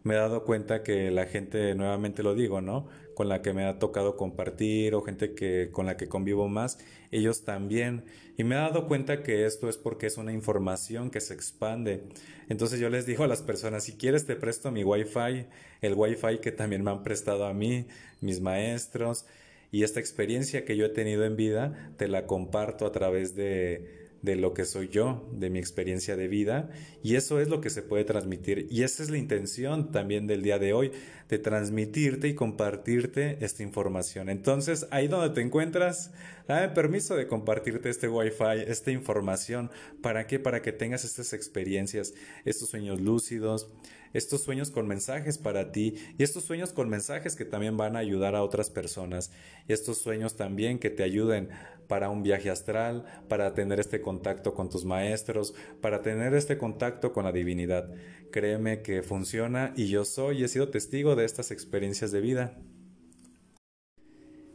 me 0.07 0.15
he 0.15 0.19
dado 0.19 0.45
cuenta 0.45 0.85
que 0.85 1.11
la 1.11 1.27
gente, 1.27 1.75
nuevamente 1.75 2.23
lo 2.23 2.37
digo, 2.37 2.61
¿no? 2.61 2.87
Con 3.17 3.29
la 3.29 3.43
que 3.43 3.53
me 3.53 3.65
ha 3.65 3.81
tocado 3.81 4.17
compartir 4.17 4.95
o 4.95 5.03
gente 5.03 5.35
que, 5.35 5.71
con 5.73 5.87
la 5.87 5.97
que 5.97 6.07
convivo 6.07 6.47
más, 6.47 6.79
ellos 7.11 7.45
también. 7.45 8.05
Y 8.37 8.45
me 8.45 8.55
he 8.55 8.59
dado 8.59 8.87
cuenta 8.87 9.25
que 9.25 9.47
esto 9.47 9.69
es 9.69 9.77
porque 9.77 10.07
es 10.07 10.17
una 10.17 10.33
información 10.33 11.11
que 11.11 11.21
se 11.21 11.35
expande. 11.35 12.05
Entonces 12.49 12.79
yo 12.79 12.89
les 12.89 13.05
digo 13.05 13.25
a 13.25 13.27
las 13.27 13.43
personas, 13.43 13.83
si 13.83 13.97
quieres 13.97 14.27
te 14.27 14.37
presto 14.37 14.71
mi 14.71 14.85
wifi, 14.85 15.47
el 15.81 15.95
wifi 15.95 16.39
que 16.41 16.53
también 16.53 16.85
me 16.85 16.93
han 16.93 17.03
prestado 17.03 17.45
a 17.45 17.53
mí, 17.53 17.87
mis 18.21 18.41
maestros, 18.41 19.27
y 19.73 19.83
esta 19.83 19.99
experiencia 19.99 20.65
que 20.65 20.77
yo 20.77 20.87
he 20.87 20.91
tenido 20.91 21.25
en 21.25 21.35
vida, 21.35 21.93
te 21.97 22.07
la 22.07 22.29
comparto 22.29 22.87
a 22.87 22.93
través 22.93 23.35
de 23.35 24.06
de 24.23 24.37
lo 24.37 24.55
que 24.55 24.65
soy 24.65 24.89
yo, 24.89 25.29
de 25.33 25.51
mi 25.51 25.59
experiencia 25.59 26.17
de 26.17 26.29
vida, 26.29 26.71
y 27.03 27.17
eso 27.17 27.41
es 27.41 27.49
lo 27.49 27.61
que 27.61 27.71
se 27.71 27.83
puede 27.83 28.05
transmitir. 28.05 28.67
Y 28.71 28.83
esa 28.83 29.03
es 29.03 29.11
la 29.11 29.19
intención 29.19 29.93
también 29.93 30.27
del 30.27 30.43
día 30.43 30.59
de 30.59 30.73
hoy, 30.73 30.93
de 31.29 31.39
transmitirte 31.39 32.29
y 32.29 32.35
compartirte 32.35 33.45
esta 33.45 33.63
información. 33.63 34.29
Entonces, 34.29 34.87
ahí 34.91 35.09
donde 35.09 35.35
te 35.35 35.41
encuentras, 35.41 36.13
dame 36.49 36.69
permiso 36.71 37.17
de 37.17 37.27
compartirte 37.27 37.89
este 37.89 38.09
wifi, 38.09 38.63
esta 38.67 38.91
información. 38.91 39.71
¿Para 40.03 40.27
qué? 40.27 40.39
Para 40.39 40.63
que 40.63 40.73
tengas 40.73 41.05
estas 41.05 41.33
experiencias, 41.33 42.15
estos 42.45 42.71
sueños 42.71 43.01
lúcidos, 43.01 43.69
estos 44.13 44.43
sueños 44.43 44.71
con 44.71 44.87
mensajes 44.87 45.39
para 45.39 45.73
ti 45.73 45.95
y 46.17 46.23
estos 46.23 46.45
sueños 46.45 46.73
con 46.73 46.89
mensajes 46.89 47.37
que 47.37 47.45
también 47.45 47.77
van 47.77 47.97
a 47.97 48.01
ayudar 48.01 48.35
a 48.35 48.43
otras 48.43 48.71
personas 48.71 49.31
y 49.69 49.73
estos 49.73 49.99
sueños 49.99 50.37
también 50.37 50.79
que 50.79 50.91
te 50.91 51.03
ayuden 51.03 51.51
para 51.89 52.11
un 52.11 52.23
viaje 52.23 52.51
astral, 52.51 53.05
para 53.29 53.55
tener 53.55 53.81
este 53.81 54.01
contacto 54.01 54.55
con 54.55 54.69
tus 54.69 54.85
maestros, 54.85 55.55
para 55.81 56.03
tener 56.03 56.35
este 56.35 56.59
contacto 56.59 57.13
con 57.13 57.25
la 57.25 57.33
divinidad. 57.33 57.93
Créeme 58.31 58.83
que 58.83 59.03
funciona 59.03 59.73
y 59.77 59.89
yo 59.89 60.05
soy 60.05 60.41
y 60.41 60.45
he 60.45 60.49
sido 60.49 60.69
testigo 60.69 61.17
de 61.17 61.25
estas 61.25 61.51
experiencias 61.51 62.13
de 62.13 62.21
vida. 62.21 62.59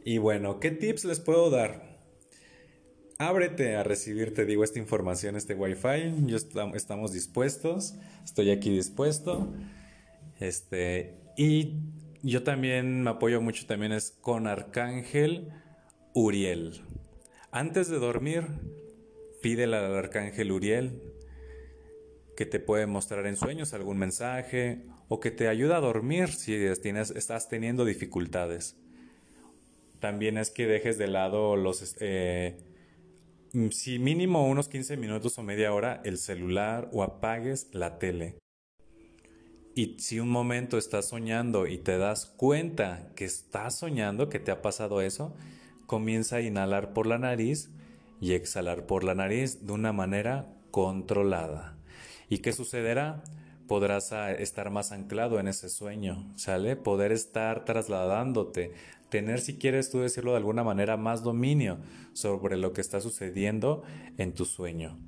Y 0.04 0.18
bueno, 0.18 0.58
¿qué 0.60 0.70
tips 0.70 1.04
les 1.04 1.20
puedo 1.20 1.50
dar? 1.50 1.92
ábrete 3.28 3.76
a 3.76 3.82
recibir, 3.82 4.34
te 4.34 4.44
digo, 4.44 4.64
esta 4.64 4.78
información, 4.78 5.36
este 5.36 5.54
wifi. 5.54 6.26
Yo 6.26 6.36
estamos 6.74 7.12
dispuestos, 7.12 7.94
estoy 8.24 8.50
aquí 8.50 8.70
dispuesto. 8.70 9.52
Este, 10.40 11.14
y 11.36 11.76
yo 12.22 12.42
también 12.42 13.02
me 13.02 13.10
apoyo 13.10 13.40
mucho 13.40 13.66
también 13.66 13.92
es 13.92 14.10
con 14.10 14.46
Arcángel 14.46 15.48
Uriel. 16.14 16.82
Antes 17.54 17.88
de 17.88 17.98
dormir, 17.98 18.44
pídele 19.42 19.76
al 19.76 19.94
Arcángel 19.94 20.52
Uriel 20.52 21.02
que 22.34 22.46
te 22.46 22.58
puede 22.58 22.86
mostrar 22.86 23.26
en 23.26 23.36
sueños 23.36 23.74
algún 23.74 23.98
mensaje 23.98 24.86
o 25.08 25.20
que 25.20 25.30
te 25.30 25.48
ayude 25.48 25.74
a 25.74 25.80
dormir 25.80 26.28
si 26.28 26.56
tienes, 26.80 27.10
estás 27.10 27.50
teniendo 27.50 27.84
dificultades. 27.84 28.78
También 30.00 30.38
es 30.38 30.50
que 30.50 30.66
dejes 30.66 30.96
de 30.96 31.08
lado 31.08 31.56
los... 31.56 31.94
Eh, 32.00 32.56
si 33.70 33.98
mínimo 33.98 34.48
unos 34.48 34.68
15 34.70 34.96
minutos 34.96 35.36
o 35.36 35.42
media 35.42 35.74
hora 35.74 36.00
el 36.06 36.16
celular 36.16 36.88
o 36.90 37.02
apagues 37.02 37.68
la 37.72 37.98
tele. 37.98 38.38
Y 39.74 39.98
si 39.98 40.20
un 40.20 40.30
momento 40.30 40.78
estás 40.78 41.10
soñando 41.10 41.66
y 41.66 41.76
te 41.76 41.98
das 41.98 42.24
cuenta 42.24 43.12
que 43.14 43.26
estás 43.26 43.78
soñando, 43.78 44.30
que 44.30 44.38
te 44.38 44.50
ha 44.50 44.62
pasado 44.62 45.02
eso, 45.02 45.36
comienza 45.86 46.36
a 46.36 46.40
inhalar 46.40 46.92
por 46.92 47.06
la 47.06 47.18
nariz 47.18 47.70
y 48.20 48.32
exhalar 48.32 48.86
por 48.86 49.04
la 49.04 49.14
nariz 49.14 49.66
de 49.66 49.72
una 49.72 49.92
manera 49.92 50.54
controlada. 50.70 51.76
¿Y 52.28 52.38
qué 52.38 52.52
sucederá? 52.52 53.24
Podrás 53.68 54.12
ah, 54.12 54.32
estar 54.32 54.70
más 54.70 54.92
anclado 54.92 55.38
en 55.38 55.48
ese 55.48 55.68
sueño, 55.68 56.32
¿sale? 56.36 56.76
Poder 56.76 57.12
estar 57.12 57.64
trasladándote 57.64 58.72
tener, 59.12 59.40
si 59.42 59.58
quieres 59.58 59.90
tú 59.90 60.00
decirlo 60.00 60.30
de 60.30 60.38
alguna 60.38 60.64
manera, 60.64 60.96
más 60.96 61.22
dominio 61.22 61.76
sobre 62.14 62.56
lo 62.56 62.72
que 62.72 62.80
está 62.80 62.98
sucediendo 63.02 63.82
en 64.16 64.32
tu 64.32 64.46
sueño. 64.46 64.98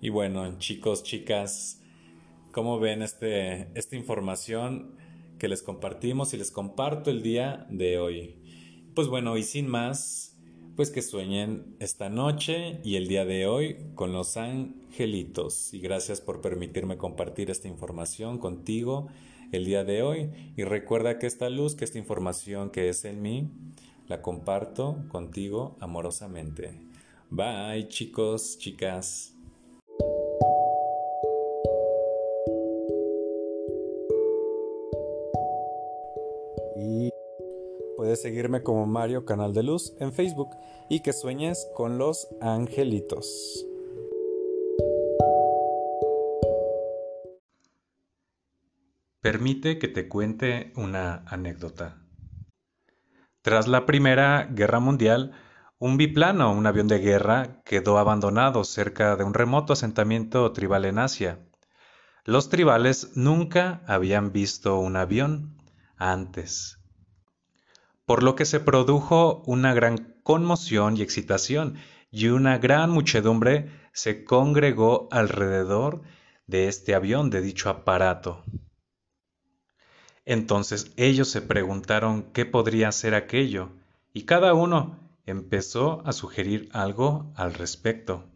Y 0.00 0.08
bueno, 0.08 0.58
chicos, 0.58 1.04
chicas, 1.04 1.80
¿cómo 2.50 2.80
ven 2.80 3.02
este, 3.02 3.68
esta 3.78 3.94
información 3.94 4.96
que 5.38 5.46
les 5.46 5.62
compartimos 5.62 6.34
y 6.34 6.38
les 6.38 6.50
comparto 6.50 7.10
el 7.10 7.22
día 7.22 7.68
de 7.70 7.98
hoy? 8.00 8.41
Pues 8.94 9.08
bueno, 9.08 9.38
y 9.38 9.42
sin 9.42 9.68
más, 9.68 10.36
pues 10.76 10.90
que 10.90 11.00
sueñen 11.00 11.76
esta 11.78 12.10
noche 12.10 12.78
y 12.84 12.96
el 12.96 13.08
día 13.08 13.24
de 13.24 13.46
hoy 13.46 13.78
con 13.94 14.12
los 14.12 14.36
angelitos. 14.36 15.72
Y 15.72 15.80
gracias 15.80 16.20
por 16.20 16.42
permitirme 16.42 16.98
compartir 16.98 17.50
esta 17.50 17.68
información 17.68 18.36
contigo 18.36 19.08
el 19.50 19.64
día 19.64 19.84
de 19.84 20.02
hoy 20.02 20.30
y 20.58 20.64
recuerda 20.64 21.18
que 21.18 21.26
esta 21.26 21.48
luz, 21.48 21.74
que 21.74 21.86
esta 21.86 21.98
información 21.98 22.68
que 22.68 22.90
es 22.90 23.06
en 23.06 23.22
mí, 23.22 23.50
la 24.08 24.20
comparto 24.20 25.04
contigo 25.08 25.74
amorosamente. 25.80 26.74
Bye 27.30 27.88
chicos, 27.88 28.58
chicas. 28.58 29.31
Puedes 38.02 38.20
seguirme 38.20 38.64
como 38.64 38.84
Mario 38.84 39.24
Canal 39.24 39.54
de 39.54 39.62
Luz 39.62 39.94
en 40.00 40.12
Facebook 40.12 40.50
y 40.90 41.02
que 41.02 41.12
sueñes 41.12 41.68
con 41.76 41.98
los 41.98 42.26
angelitos. 42.40 43.64
Permite 49.20 49.78
que 49.78 49.86
te 49.86 50.08
cuente 50.08 50.72
una 50.74 51.22
anécdota. 51.28 52.02
Tras 53.40 53.68
la 53.68 53.86
Primera 53.86 54.48
Guerra 54.50 54.80
Mundial, 54.80 55.30
un 55.78 55.96
biplano, 55.96 56.52
un 56.52 56.66
avión 56.66 56.88
de 56.88 56.98
guerra, 56.98 57.62
quedó 57.64 57.98
abandonado 57.98 58.64
cerca 58.64 59.14
de 59.14 59.22
un 59.22 59.32
remoto 59.32 59.74
asentamiento 59.74 60.50
tribal 60.50 60.86
en 60.86 60.98
Asia. 60.98 61.38
Los 62.24 62.48
tribales 62.48 63.12
nunca 63.14 63.80
habían 63.86 64.32
visto 64.32 64.80
un 64.80 64.96
avión 64.96 65.56
antes, 65.96 66.81
por 68.12 68.22
lo 68.22 68.36
que 68.36 68.44
se 68.44 68.60
produjo 68.60 69.42
una 69.46 69.72
gran 69.72 70.18
conmoción 70.22 70.98
y 70.98 71.00
excitación, 71.00 71.78
y 72.10 72.28
una 72.28 72.58
gran 72.58 72.90
muchedumbre 72.90 73.70
se 73.94 74.22
congregó 74.22 75.08
alrededor 75.10 76.02
de 76.46 76.68
este 76.68 76.94
avión, 76.94 77.30
de 77.30 77.40
dicho 77.40 77.70
aparato. 77.70 78.44
Entonces 80.26 80.92
ellos 80.98 81.28
se 81.28 81.40
preguntaron 81.40 82.24
qué 82.34 82.44
podría 82.44 82.92
ser 82.92 83.14
aquello, 83.14 83.70
y 84.12 84.24
cada 84.24 84.52
uno 84.52 84.98
empezó 85.24 86.02
a 86.06 86.12
sugerir 86.12 86.68
algo 86.74 87.32
al 87.34 87.54
respecto. 87.54 88.26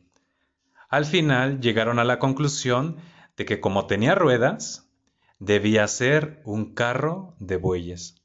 Al 0.89 1.05
final 1.05 1.61
llegaron 1.61 1.99
a 1.99 2.05
la 2.05 2.19
conclusión 2.19 2.97
de 3.37 3.45
que 3.45 3.61
como 3.61 3.87
tenía 3.87 4.15
ruedas, 4.15 4.89
debía 5.39 5.87
ser 5.87 6.41
un 6.47 6.73
carro 6.73 7.35
de 7.41 7.59
bueyes. 7.59 8.23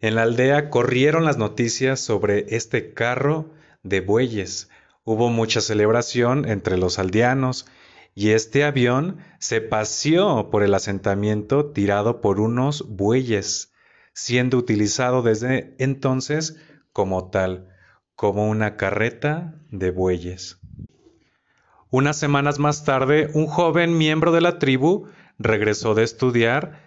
En 0.00 0.14
la 0.14 0.22
aldea 0.22 0.70
corrieron 0.70 1.26
las 1.26 1.36
noticias 1.36 2.00
sobre 2.00 2.56
este 2.56 2.94
carro 2.94 3.52
de 3.82 4.00
bueyes. 4.00 4.70
Hubo 5.04 5.28
mucha 5.28 5.60
celebración 5.60 6.48
entre 6.48 6.78
los 6.78 6.98
aldeanos 6.98 7.66
y 8.14 8.30
este 8.30 8.64
avión 8.64 9.18
se 9.38 9.60
paseó 9.60 10.50
por 10.50 10.62
el 10.62 10.74
asentamiento 10.74 11.66
tirado 11.66 12.22
por 12.22 12.40
unos 12.40 12.88
bueyes, 12.88 13.74
siendo 14.14 14.56
utilizado 14.56 15.20
desde 15.22 15.74
entonces 15.78 16.56
como 16.92 17.30
tal, 17.30 17.68
como 18.14 18.48
una 18.48 18.76
carreta 18.78 19.54
de 19.70 19.90
bueyes. 19.90 20.58
Unas 21.90 22.16
semanas 22.18 22.58
más 22.58 22.84
tarde, 22.84 23.30
un 23.34 23.46
joven 23.46 23.98
miembro 23.98 24.32
de 24.32 24.40
la 24.40 24.58
tribu 24.58 25.08
regresó 25.38 25.94
de 25.94 26.04
estudiar 26.04 26.80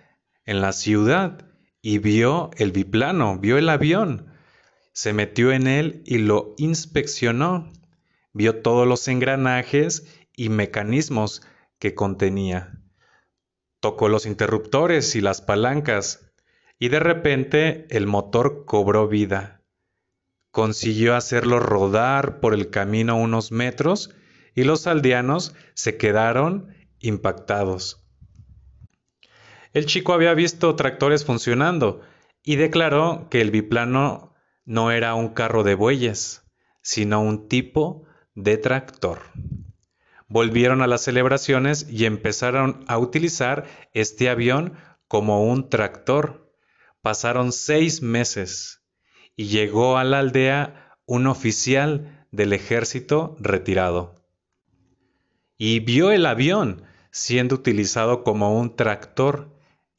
en 0.45 0.62
la 0.62 0.71
ciudad 0.71 1.52
y 1.86 1.98
vio 1.98 2.50
el 2.58 2.72
biplano, 2.72 3.38
vio 3.38 3.58
el 3.58 3.67
avión. 3.67 4.34
Se 4.93 5.12
metió 5.12 5.52
en 5.52 5.67
él 5.67 6.02
y 6.06 6.17
lo 6.17 6.56
inspeccionó. 6.58 7.72
Vio 8.32 8.62
todos 8.62 8.88
los 8.88 9.08
engranajes 9.10 10.08
y 10.36 10.48
mecanismos 10.48 11.43
que 11.80 11.93
contenía. 11.93 12.80
Tocó 13.82 14.08
los 14.08 14.26
interruptores 14.26 15.13
y 15.17 15.22
las 15.22 15.41
palancas 15.41 16.32
y 16.80 16.88
de 16.88 17.02
repente 17.02 17.86
el 17.89 18.08
motor 18.08 18.63
cobró 18.65 19.10
vida. 19.10 19.62
Consiguió 20.52 21.15
hacerlo 21.15 21.60
rodar 21.60 22.39
por 22.39 22.54
el 22.54 22.69
camino 22.69 23.17
unos 23.17 23.52
metros 23.52 24.15
y 24.56 24.63
los 24.63 24.88
aldeanos 24.88 25.54
se 25.74 25.98
quedaron 25.98 26.74
impactados. 27.00 28.02
El 29.73 29.88
chico 29.88 30.13
había 30.13 30.36
visto 30.36 30.75
tractores 30.75 31.25
funcionando 31.25 32.01
y 32.43 32.57
declaró 32.57 33.27
que 33.31 33.41
el 33.41 33.49
biplano 33.49 34.36
no 34.65 34.91
era 34.91 35.15
un 35.15 35.29
carro 35.29 35.63
de 35.63 35.73
bueyes, 35.73 36.43
sino 36.83 37.21
un 37.21 37.47
tipo 37.47 38.05
de 38.36 38.57
tractor. 38.57 39.21
Volvieron 40.27 40.83
a 40.83 40.88
las 40.88 41.01
celebraciones 41.01 41.88
y 41.89 42.05
empezaron 42.05 42.86
a 42.88 42.99
utilizar 42.99 43.65
este 43.93 44.29
avión 44.29 44.77
como 45.07 45.43
un 45.43 45.69
tractor. 45.69 46.53
Pasaron 47.01 47.51
seis 47.51 48.03
meses 48.03 48.83
y 49.36 49.45
llegó 49.45 49.97
a 49.97 50.03
la 50.03 50.19
aldea 50.19 50.97
un 51.05 51.25
oficial 51.25 52.27
del 52.31 52.53
ejército 52.53 53.36
retirado. 53.39 54.23
Y 55.57 55.79
vio 55.79 56.12
el 56.12 56.27
avión 56.27 56.83
siendo 57.12 57.55
utilizado 57.55 58.23
como 58.23 58.59
un 58.59 58.75
tractor 58.75 59.52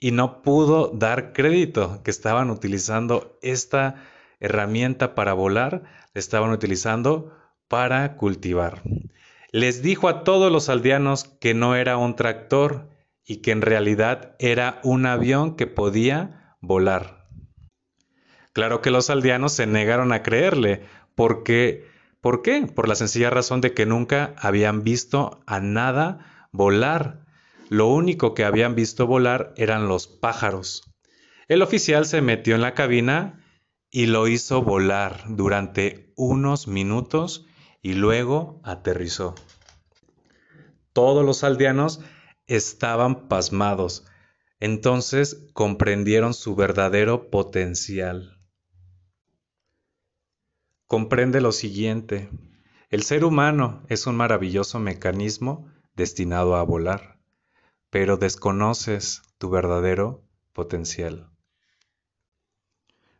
y 0.04 0.10
no 0.10 0.42
pudo 0.42 0.88
dar 0.88 1.32
crédito 1.32 2.02
que 2.02 2.10
estaban 2.10 2.50
utilizando 2.50 3.38
esta 3.40 4.04
herramienta 4.38 5.14
para 5.14 5.32
volar, 5.32 5.84
la 6.12 6.18
estaban 6.18 6.50
utilizando 6.50 7.34
para 7.68 8.18
cultivar. 8.18 8.82
Les 9.50 9.80
dijo 9.80 10.08
a 10.08 10.22
todos 10.22 10.52
los 10.52 10.68
aldeanos 10.68 11.24
que 11.40 11.54
no 11.54 11.74
era 11.74 11.96
un 11.96 12.16
tractor 12.16 12.90
y 13.24 13.36
que 13.36 13.52
en 13.52 13.62
realidad 13.62 14.36
era 14.38 14.78
un 14.82 15.06
avión 15.06 15.56
que 15.56 15.66
podía 15.66 16.54
volar. 16.60 17.26
Claro 18.52 18.82
que 18.82 18.90
los 18.90 19.08
aldeanos 19.08 19.54
se 19.54 19.66
negaron 19.66 20.12
a 20.12 20.22
creerle, 20.22 20.84
porque 21.14 21.88
¿por 22.20 22.42
qué? 22.42 22.66
Por 22.66 22.88
la 22.88 22.94
sencilla 22.94 23.30
razón 23.30 23.62
de 23.62 23.72
que 23.72 23.86
nunca 23.86 24.34
habían 24.36 24.84
visto 24.84 25.42
a 25.46 25.60
nada 25.60 26.48
volar 26.52 27.23
lo 27.68 27.88
único 27.88 28.34
que 28.34 28.44
habían 28.44 28.74
visto 28.74 29.06
volar 29.06 29.54
eran 29.56 29.88
los 29.88 30.06
pájaros. 30.06 30.82
El 31.48 31.62
oficial 31.62 32.06
se 32.06 32.20
metió 32.20 32.54
en 32.54 32.60
la 32.60 32.74
cabina 32.74 33.44
y 33.90 34.06
lo 34.06 34.28
hizo 34.28 34.62
volar 34.62 35.24
durante 35.28 36.12
unos 36.16 36.68
minutos 36.68 37.46
y 37.82 37.94
luego 37.94 38.60
aterrizó. 38.64 39.34
Todos 40.92 41.24
los 41.24 41.44
aldeanos 41.44 42.00
estaban 42.46 43.28
pasmados, 43.28 44.06
entonces 44.60 45.48
comprendieron 45.52 46.34
su 46.34 46.54
verdadero 46.54 47.30
potencial. 47.30 48.40
Comprende 50.86 51.40
lo 51.40 51.52
siguiente, 51.52 52.30
el 52.90 53.02
ser 53.02 53.24
humano 53.24 53.84
es 53.88 54.06
un 54.06 54.16
maravilloso 54.16 54.78
mecanismo 54.78 55.68
destinado 55.94 56.56
a 56.56 56.62
volar 56.62 57.13
pero 57.94 58.16
desconoces 58.16 59.22
tu 59.38 59.50
verdadero 59.50 60.24
potencial. 60.52 61.30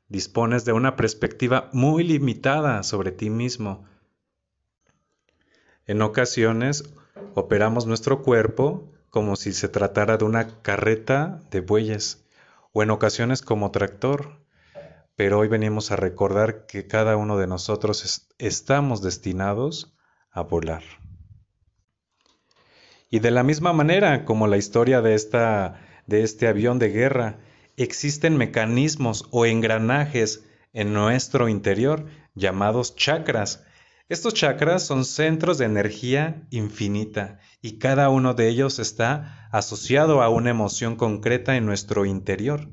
Dispones 0.09 0.65
de 0.65 0.73
una 0.73 0.97
perspectiva 0.97 1.71
muy 1.73 2.03
limitada 2.03 2.83
sobre 2.83 3.13
ti 3.13 3.31
mismo. 3.31 3.85
En 5.87 6.03
ocasiones 6.03 6.93
operamos 7.37 7.87
nuestro 7.87 8.23
cuerpo 8.23 8.91
como 9.11 9.37
si 9.37 9.53
se 9.53 9.69
tratara 9.69 10.17
de 10.17 10.25
una 10.25 10.61
carreta 10.63 11.41
de 11.53 11.61
bueyes 11.61 12.27
o 12.73 12.83
en 12.83 12.91
ocasiones 12.91 13.43
como 13.43 13.71
tractor. 13.71 14.45
Pero 15.15 15.39
hoy 15.39 15.47
venimos 15.47 15.93
a 15.93 15.97
recordar 15.97 16.67
que 16.67 16.89
cada 16.89 17.17
uno 17.17 17.39
de 17.39 17.47
nosotros 17.47 18.29
estamos 18.39 19.03
destinados 19.03 19.95
a 20.33 20.41
volar. 20.41 20.83
Y 23.15 23.21
de 23.21 23.31
la 23.31 23.45
misma 23.45 23.73
manera 23.73 24.25
como 24.25 24.49
la 24.49 24.57
historia 24.57 25.01
de, 25.01 25.15
esta, 25.15 25.81
de 26.09 26.25
este 26.25 26.49
avión 26.49 26.81
de 26.81 26.89
guerra, 26.89 27.39
existen 27.77 28.37
mecanismos 28.37 29.29
o 29.31 29.47
engranajes 29.47 30.45
en 30.73 30.93
nuestro 30.93 31.49
interior 31.49 32.07
llamados 32.35 32.97
chakras. 32.97 33.63
Estos 34.09 34.35
chakras 34.35 34.85
son 34.85 35.05
centros 35.05 35.59
de 35.59 35.67
energía 35.67 36.43
infinita 36.51 37.39
y 37.63 37.79
cada 37.79 38.09
uno 38.09 38.35
de 38.35 38.49
ellos 38.49 38.81
está 38.81 39.49
asociado 39.53 40.21
a 40.21 40.29
una 40.29 40.51
emoción 40.51 40.97
concreta 40.97 41.57
en 41.57 41.67
nuestro 41.67 42.07
interior. 42.07 42.69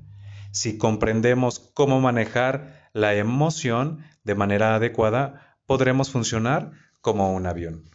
Si 0.51 0.79
comprendemos 0.79 1.59
cómo 1.75 2.01
manejar 2.01 2.89
la 2.93 3.13
emoción 3.13 4.03
de 4.23 4.33
manera 4.33 4.73
adecuada, 4.73 5.59
podremos 5.67 6.09
funcionar 6.09 6.71
como 6.99 7.31
un 7.31 7.45
avión. 7.45 7.91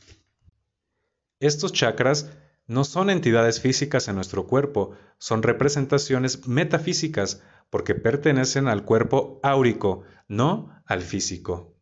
Estos 1.40 1.72
chakras 1.72 2.30
no 2.66 2.84
son 2.84 3.10
entidades 3.10 3.60
físicas 3.60 4.08
en 4.08 4.16
nuestro 4.16 4.46
cuerpo, 4.46 4.96
son 5.18 5.42
representaciones 5.42 6.48
metafísicas 6.48 7.42
porque 7.70 7.94
pertenecen 7.94 8.68
al 8.68 8.84
cuerpo 8.84 9.38
áurico, 9.42 10.02
no 10.28 10.82
al 10.86 11.02
físico. 11.02 11.74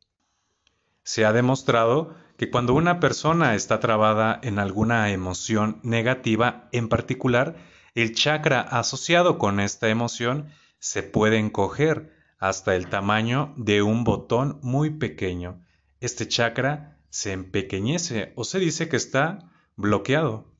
Se 1.05 1.25
ha 1.25 1.33
demostrado 1.33 2.15
que 2.37 2.51
cuando 2.51 2.75
una 2.75 2.99
persona 2.99 3.55
está 3.55 3.79
trabada 3.81 4.41
en 4.43 4.59
alguna 4.59 5.11
emoción 5.11 5.79
negativa 5.83 6.69
en 6.73 6.89
particular, 6.89 7.57
el 7.95 8.15
chakra 8.15 8.61
asociado 8.61 9.39
con 9.39 9.61
esta 9.61 9.89
emoción 9.89 10.49
se 10.81 11.03
puede 11.03 11.39
encoger 11.39 12.13
hasta 12.39 12.75
el 12.75 12.89
tamaño 12.89 13.55
de 13.57 13.83
un 13.83 14.05
botón 14.05 14.59
muy 14.63 14.91
pequeño. 14.91 15.65
Este 16.01 16.27
chakra 16.27 16.94
se 17.15 17.31
empequeñece 17.31 18.33
o 18.35 18.43
se 18.43 18.59
dice 18.59 18.89
que 18.89 18.97
está 18.97 19.49
bloqueado. 19.77 20.53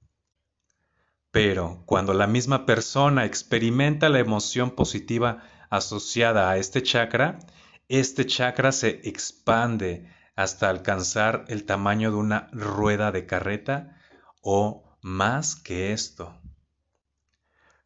Pero 1.33 1.83
cuando 1.85 2.15
la 2.15 2.29
misma 2.29 2.65
persona 2.65 3.25
experimenta 3.25 4.09
la 4.09 4.21
emoción 4.21 4.71
positiva 4.71 5.43
asociada 5.69 6.49
a 6.49 6.57
este 6.57 6.81
chakra, 6.85 7.41
este 7.89 8.25
chakra 8.25 8.71
se 8.71 9.01
expande 9.03 10.09
hasta 10.37 10.71
alcanzar 10.71 11.45
el 11.49 11.65
tamaño 11.65 12.13
de 12.13 12.19
una 12.19 12.49
rueda 12.53 13.11
de 13.11 13.27
carreta 13.27 13.99
o 14.41 14.97
más 15.03 15.57
que 15.57 15.93
esto. 15.93 16.41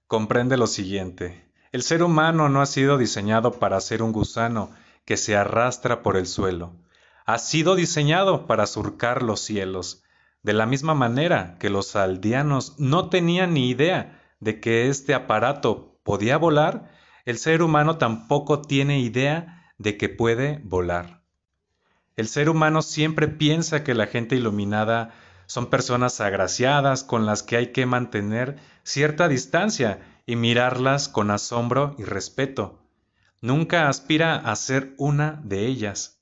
Comprende 0.07 0.59
lo 0.59 0.67
siguiente, 0.67 1.51
el 1.73 1.83
ser 1.83 2.03
humano 2.03 2.51
no 2.51 2.61
ha 2.61 2.67
sido 2.67 2.99
diseñado 2.99 3.53
para 3.53 3.81
ser 3.81 4.03
un 4.03 4.13
gusano 4.13 4.71
que 5.07 5.17
se 5.17 5.37
arrastra 5.37 6.03
por 6.03 6.19
el 6.19 6.27
suelo 6.27 6.77
ha 7.29 7.37
sido 7.37 7.77
diseñado 7.77 8.47
para 8.47 8.67
surcar 8.67 9.23
los 9.23 9.41
cielos, 9.41 10.03
de 10.43 10.55
la 10.55 10.65
misma 10.65 10.95
manera 10.95 11.59
que 11.61 11.69
los 11.69 11.95
aldeanos 11.95 12.77
no 12.79 13.11
tenían 13.11 13.53
ni 13.53 13.69
idea 13.69 14.19
de 14.41 14.61
que 14.61 14.89
este 14.89 15.13
aparato 15.13 16.01
podía 16.05 16.39
volar, 16.39 16.91
el 17.27 17.37
ser 17.37 17.61
humano 17.61 17.99
tampoco 17.99 18.63
tiene 18.63 19.01
idea 19.01 19.71
de 19.77 19.99
que 19.99 20.09
puede 20.09 20.63
volar. 20.65 21.21
El 22.17 22.29
ser 22.29 22.49
humano 22.49 22.81
siempre 22.81 23.29
piensa 23.29 23.85
que 23.85 23.93
la 23.93 24.07
gente 24.07 24.35
iluminada 24.35 25.13
son 25.45 25.67
personas 25.67 26.23
agraciadas 26.23 27.05
con 27.05 27.27
las 27.27 27.43
que 27.43 27.59
hay 27.59 27.73
que 27.73 27.85
mantener 27.85 28.57
cierta 28.85 29.29
distancia 29.29 30.01
y 30.25 30.37
mirarlas 30.37 31.11
con 31.11 31.31
asombro 31.31 31.95
y 31.99 32.05
respeto. 32.05 32.79
Nunca 33.43 33.91
aspira 33.91 34.35
a 34.35 34.57
ser 34.57 34.95
una 34.97 35.43
de 35.45 35.67
ellas. 35.67 36.18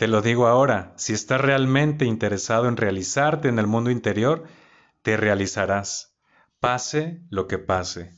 Te 0.00 0.08
lo 0.08 0.22
digo 0.22 0.46
ahora, 0.46 0.94
si 0.96 1.12
estás 1.12 1.42
realmente 1.42 2.06
interesado 2.06 2.68
en 2.68 2.78
realizarte 2.78 3.48
en 3.48 3.58
el 3.58 3.66
mundo 3.66 3.90
interior, 3.90 4.44
te 5.02 5.18
realizarás, 5.18 6.16
pase 6.58 7.20
lo 7.28 7.46
que 7.46 7.58
pase. 7.58 8.14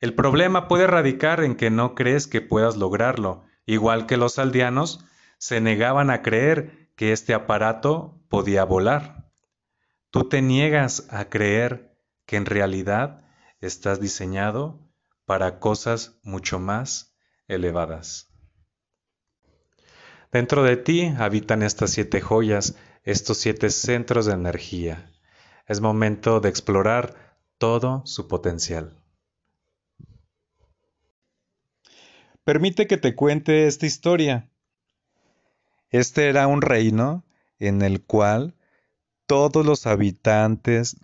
El 0.00 0.16
problema 0.16 0.66
puede 0.66 0.88
radicar 0.88 1.44
en 1.44 1.54
que 1.54 1.70
no 1.70 1.94
crees 1.94 2.26
que 2.26 2.40
puedas 2.40 2.76
lograrlo, 2.76 3.44
igual 3.64 4.06
que 4.06 4.16
los 4.16 4.40
aldeanos 4.40 5.04
se 5.38 5.60
negaban 5.60 6.10
a 6.10 6.22
creer 6.22 6.90
que 6.96 7.12
este 7.12 7.32
aparato 7.32 8.20
podía 8.28 8.64
volar. 8.64 9.30
Tú 10.10 10.28
te 10.28 10.42
niegas 10.42 11.06
a 11.10 11.28
creer 11.28 11.96
que 12.26 12.38
en 12.38 12.46
realidad 12.46 13.24
estás 13.60 14.00
diseñado 14.00 14.80
para 15.26 15.60
cosas 15.60 16.18
mucho 16.24 16.58
más 16.58 17.14
elevadas. 17.46 18.29
Dentro 20.32 20.62
de 20.62 20.76
ti 20.76 21.12
habitan 21.18 21.62
estas 21.62 21.90
siete 21.90 22.20
joyas, 22.20 22.76
estos 23.02 23.38
siete 23.38 23.70
centros 23.70 24.26
de 24.26 24.34
energía. 24.34 25.10
Es 25.66 25.80
momento 25.80 26.40
de 26.40 26.48
explorar 26.48 27.36
todo 27.58 28.02
su 28.06 28.28
potencial. 28.28 28.96
Permite 32.44 32.86
que 32.86 32.96
te 32.96 33.14
cuente 33.14 33.66
esta 33.66 33.86
historia. 33.86 34.48
Este 35.90 36.28
era 36.28 36.46
un 36.46 36.62
reino 36.62 37.24
en 37.58 37.82
el 37.82 38.02
cual 38.02 38.54
todos 39.26 39.66
los 39.66 39.86
habitantes 39.86 40.96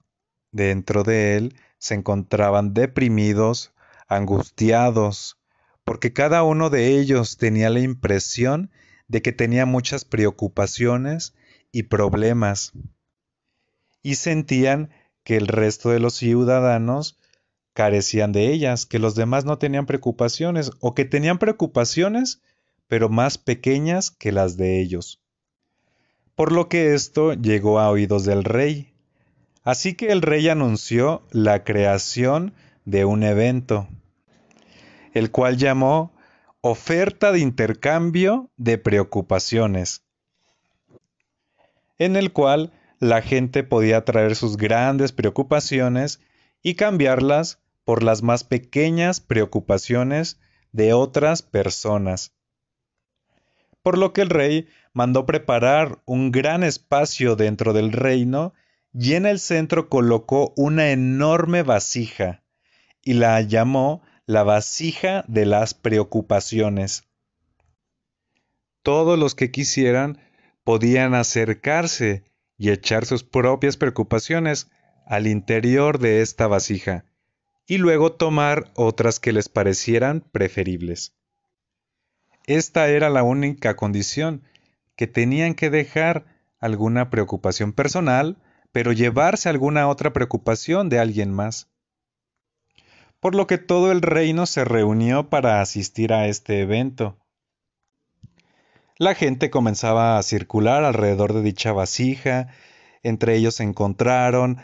dentro 0.53 1.03
de 1.03 1.37
él 1.37 1.57
se 1.79 1.95
encontraban 1.95 2.75
deprimidos, 2.75 3.73
angustiados, 4.09 5.39
porque 5.85 6.13
cada 6.13 6.43
uno 6.45 6.71
de 6.71 6.99
ellos 6.99 7.37
tenía 7.37 7.71
la 7.71 7.81
impresión 7.81 8.71
de 9.09 9.23
que 9.23 9.33
tenía 9.33 9.67
muchas 9.67 10.05
preocupaciones 10.05 11.35
y 11.73 11.85
problemas, 11.85 12.73
y 14.03 14.15
sentían 14.15 14.91
que 15.25 15.37
el 15.37 15.49
resto 15.49 15.91
de 15.91 15.99
los 16.01 16.15
ciudadanos 16.15 17.19
carecían 17.73 18.33
de 18.33 18.53
ellas, 18.53 18.87
que 18.87 18.99
los 18.99 19.15
demás 19.15 19.45
no 19.45 19.59
tenían 19.59 19.85
preocupaciones, 19.85 20.71
o 20.81 20.95
que 20.95 21.05
tenían 21.05 21.39
preocupaciones, 21.39 22.41
pero 22.89 23.09
más 23.09 23.37
pequeñas 23.37 24.11
que 24.11 24.33
las 24.33 24.57
de 24.57 24.81
ellos. 24.81 25.21
Por 26.35 26.53
lo 26.53 26.69
que 26.69 26.95
esto 26.95 27.35
llegó 27.35 27.81
a 27.81 27.91
oídos 27.91 28.25
del 28.25 28.45
rey. 28.45 28.93
Así 29.63 29.95
que 29.95 30.09
el 30.09 30.23
rey 30.23 30.49
anunció 30.49 31.23
la 31.33 31.65
creación 31.65 32.55
de 32.85 33.05
un 33.05 33.25
evento, 33.25 33.89
el 35.13 35.31
cual 35.31 35.57
llamó 35.57 36.13
oferta 36.69 37.33
de 37.33 37.39
intercambio 37.39 38.51
de 38.57 38.79
preocupaciones, 38.79 40.05
en 41.99 42.17
el 42.17 42.33
cual 42.33 42.73
la 42.99 43.23
gente 43.23 43.63
podía 43.63 44.05
traer 44.05 44.37
sus 44.37 44.57
grandes 44.57 45.13
preocupaciones 45.13 46.21
y 46.63 46.75
cambiarlas 46.75 47.61
por 47.85 48.03
las 48.03 48.23
más 48.23 48.43
pequeñas 48.43 49.21
preocupaciones 49.21 50.41
de 50.73 50.93
otras 50.93 51.43
personas. 51.43 52.35
Por 53.83 53.97
lo 53.97 54.13
que 54.13 54.23
el 54.23 54.31
rey 54.31 54.69
mandó 54.93 55.25
preparar 55.25 56.03
un 56.05 56.33
gran 56.33 56.65
espacio 56.65 57.37
dentro 57.37 57.73
del 57.73 57.93
reino 57.93 58.55
y 58.93 59.15
en 59.15 59.27
el 59.27 59.39
centro 59.39 59.89
colocó 59.89 60.53
una 60.57 60.91
enorme 60.91 61.63
vasija 61.63 62.43
y 63.03 63.13
la 63.15 63.41
llamó 63.43 64.03
la 64.27 64.43
vasija 64.43 65.25
de 65.29 65.47
las 65.47 65.75
preocupaciones. 65.75 67.05
Todos 68.83 69.17
los 69.17 69.37
que 69.37 69.53
quisieran 69.53 70.19
podían 70.65 71.15
acercarse 71.15 72.25
y 72.59 72.71
echar 72.71 73.07
sus 73.07 73.23
propias 73.23 73.77
preocupaciones 73.77 74.69
al 75.07 75.29
interior 75.29 76.01
de 76.01 76.23
esta 76.23 76.49
vasija, 76.49 77.05
y 77.69 77.79
luego 77.79 78.13
tomar 78.13 78.73
otras 78.75 79.21
que 79.21 79.33
les 79.33 79.49
parecieran 79.49 80.23
preferibles. 80.33 81.15
Esta 82.47 82.89
era 82.89 83.11
la 83.11 83.23
única 83.23 83.77
condición, 83.77 84.43
que 84.97 85.07
tenían 85.07 85.55
que 85.55 85.71
dejar 85.71 86.27
alguna 86.59 87.11
preocupación 87.11 87.73
personal, 87.73 88.39
pero 88.73 88.91
llevarse 88.91 89.49
alguna 89.49 89.87
otra 89.87 90.13
preocupación 90.13 90.89
de 90.89 90.99
alguien 90.99 91.33
más 91.33 91.69
por 93.21 93.35
lo 93.35 93.47
que 93.47 93.59
todo 93.59 93.93
el 93.93 94.03
reino 94.03 94.47
se 94.47 94.65
reunió 94.65 95.29
para 95.29 95.61
asistir 95.61 96.13
a 96.13 96.27
este 96.29 96.61
evento. 96.61 97.19
La 98.99 99.15
gente 99.15 99.51
comenzaba 99.51 100.19
a 100.19 100.23
circular 100.23 100.85
alrededor 100.85 101.35
de 101.35 101.43
dicha 101.43 101.73
vasija, 101.73 102.49
entre 103.03 103.37
ellos 103.37 103.57
se 103.57 103.63
encontraron 103.63 104.59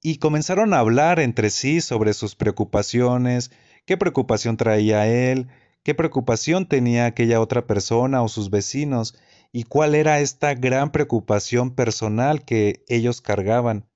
y 0.00 0.18
comenzaron 0.18 0.72
a 0.72 0.78
hablar 0.78 1.20
entre 1.20 1.50
sí 1.50 1.80
sobre 1.80 2.14
sus 2.14 2.34
preocupaciones, 2.34 3.50
qué 3.84 3.96
preocupación 3.96 4.56
traía 4.56 5.06
él, 5.06 5.48
qué 5.82 5.94
preocupación 5.94 6.66
tenía 6.66 7.06
aquella 7.06 7.40
otra 7.40 7.66
persona 7.66 8.22
o 8.22 8.28
sus 8.28 8.50
vecinos, 8.50 9.18
y 9.52 9.64
cuál 9.64 9.94
era 9.94 10.20
esta 10.20 10.54
gran 10.54 10.92
preocupación 10.92 11.74
personal 11.74 12.44
que 12.44 12.84
ellos 12.88 13.20
cargaban. 13.20 13.86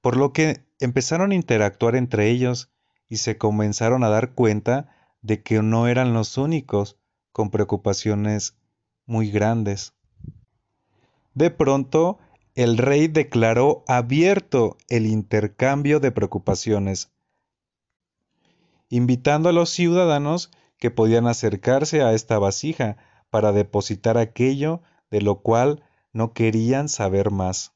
Por 0.00 0.16
lo 0.16 0.32
que 0.32 0.64
empezaron 0.84 1.32
a 1.32 1.34
interactuar 1.34 1.96
entre 1.96 2.30
ellos 2.30 2.70
y 3.08 3.18
se 3.18 3.38
comenzaron 3.38 4.04
a 4.04 4.08
dar 4.08 4.32
cuenta 4.32 4.88
de 5.22 5.42
que 5.42 5.62
no 5.62 5.88
eran 5.88 6.14
los 6.14 6.38
únicos 6.38 6.98
con 7.32 7.50
preocupaciones 7.50 8.56
muy 9.06 9.30
grandes. 9.30 9.94
De 11.34 11.50
pronto, 11.50 12.18
el 12.54 12.78
rey 12.78 13.08
declaró 13.08 13.82
abierto 13.88 14.76
el 14.88 15.06
intercambio 15.06 15.98
de 15.98 16.12
preocupaciones, 16.12 17.10
invitando 18.88 19.48
a 19.48 19.52
los 19.52 19.70
ciudadanos 19.70 20.52
que 20.78 20.90
podían 20.90 21.26
acercarse 21.26 22.02
a 22.02 22.12
esta 22.12 22.38
vasija 22.38 22.96
para 23.30 23.50
depositar 23.52 24.18
aquello 24.18 24.82
de 25.10 25.20
lo 25.20 25.40
cual 25.40 25.82
no 26.12 26.32
querían 26.32 26.88
saber 26.88 27.30
más. 27.30 27.73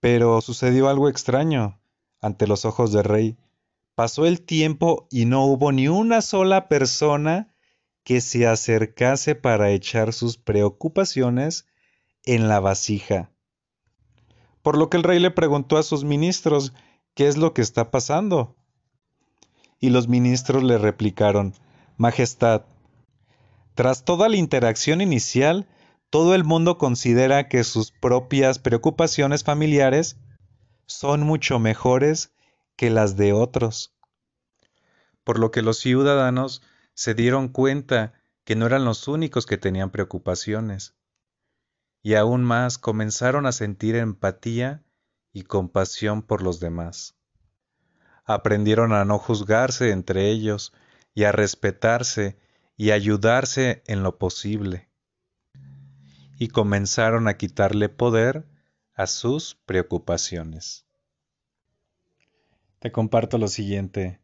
Pero 0.00 0.40
sucedió 0.40 0.88
algo 0.88 1.08
extraño 1.08 1.80
ante 2.20 2.46
los 2.46 2.64
ojos 2.64 2.92
del 2.92 3.04
rey. 3.04 3.36
Pasó 3.94 4.26
el 4.26 4.42
tiempo 4.42 5.06
y 5.10 5.24
no 5.24 5.44
hubo 5.44 5.72
ni 5.72 5.88
una 5.88 6.20
sola 6.20 6.68
persona 6.68 7.54
que 8.04 8.20
se 8.20 8.46
acercase 8.46 9.34
para 9.34 9.70
echar 9.70 10.12
sus 10.12 10.36
preocupaciones 10.36 11.66
en 12.24 12.48
la 12.48 12.60
vasija. 12.60 13.30
Por 14.62 14.76
lo 14.76 14.90
que 14.90 14.96
el 14.96 15.02
rey 15.02 15.18
le 15.18 15.30
preguntó 15.30 15.76
a 15.76 15.82
sus 15.82 16.04
ministros 16.04 16.72
qué 17.14 17.26
es 17.28 17.36
lo 17.36 17.54
que 17.54 17.62
está 17.62 17.90
pasando. 17.90 18.54
Y 19.80 19.90
los 19.90 20.08
ministros 20.08 20.62
le 20.62 20.78
replicaron, 20.78 21.54
Majestad, 21.96 22.62
tras 23.74 24.04
toda 24.04 24.28
la 24.28 24.36
interacción 24.36 25.00
inicial, 25.00 25.66
todo 26.10 26.34
el 26.34 26.44
mundo 26.44 26.78
considera 26.78 27.48
que 27.48 27.64
sus 27.64 27.90
propias 27.90 28.58
preocupaciones 28.58 29.42
familiares 29.42 30.18
son 30.86 31.22
mucho 31.22 31.58
mejores 31.58 32.32
que 32.76 32.90
las 32.90 33.16
de 33.16 33.32
otros. 33.32 33.94
Por 35.24 35.38
lo 35.40 35.50
que 35.50 35.62
los 35.62 35.78
ciudadanos 35.78 36.62
se 36.94 37.14
dieron 37.14 37.48
cuenta 37.48 38.12
que 38.44 38.54
no 38.54 38.66
eran 38.66 38.84
los 38.84 39.08
únicos 39.08 39.46
que 39.46 39.58
tenían 39.58 39.90
preocupaciones, 39.90 40.94
y 42.02 42.14
aún 42.14 42.44
más 42.44 42.78
comenzaron 42.78 43.44
a 43.44 43.52
sentir 43.52 43.96
empatía 43.96 44.84
y 45.32 45.42
compasión 45.42 46.22
por 46.22 46.40
los 46.40 46.60
demás. 46.60 47.16
Aprendieron 48.24 48.92
a 48.92 49.04
no 49.04 49.18
juzgarse 49.18 49.90
entre 49.90 50.30
ellos 50.30 50.72
y 51.14 51.24
a 51.24 51.32
respetarse 51.32 52.38
y 52.76 52.92
ayudarse 52.92 53.82
en 53.86 54.04
lo 54.04 54.18
posible 54.18 54.88
y 56.38 56.48
comenzaron 56.48 57.28
a 57.28 57.36
quitarle 57.36 57.88
poder 57.88 58.46
a 58.94 59.06
sus 59.06 59.56
preocupaciones. 59.66 60.86
Te 62.78 62.92
comparto 62.92 63.38
lo 63.38 63.48
siguiente. 63.48 64.20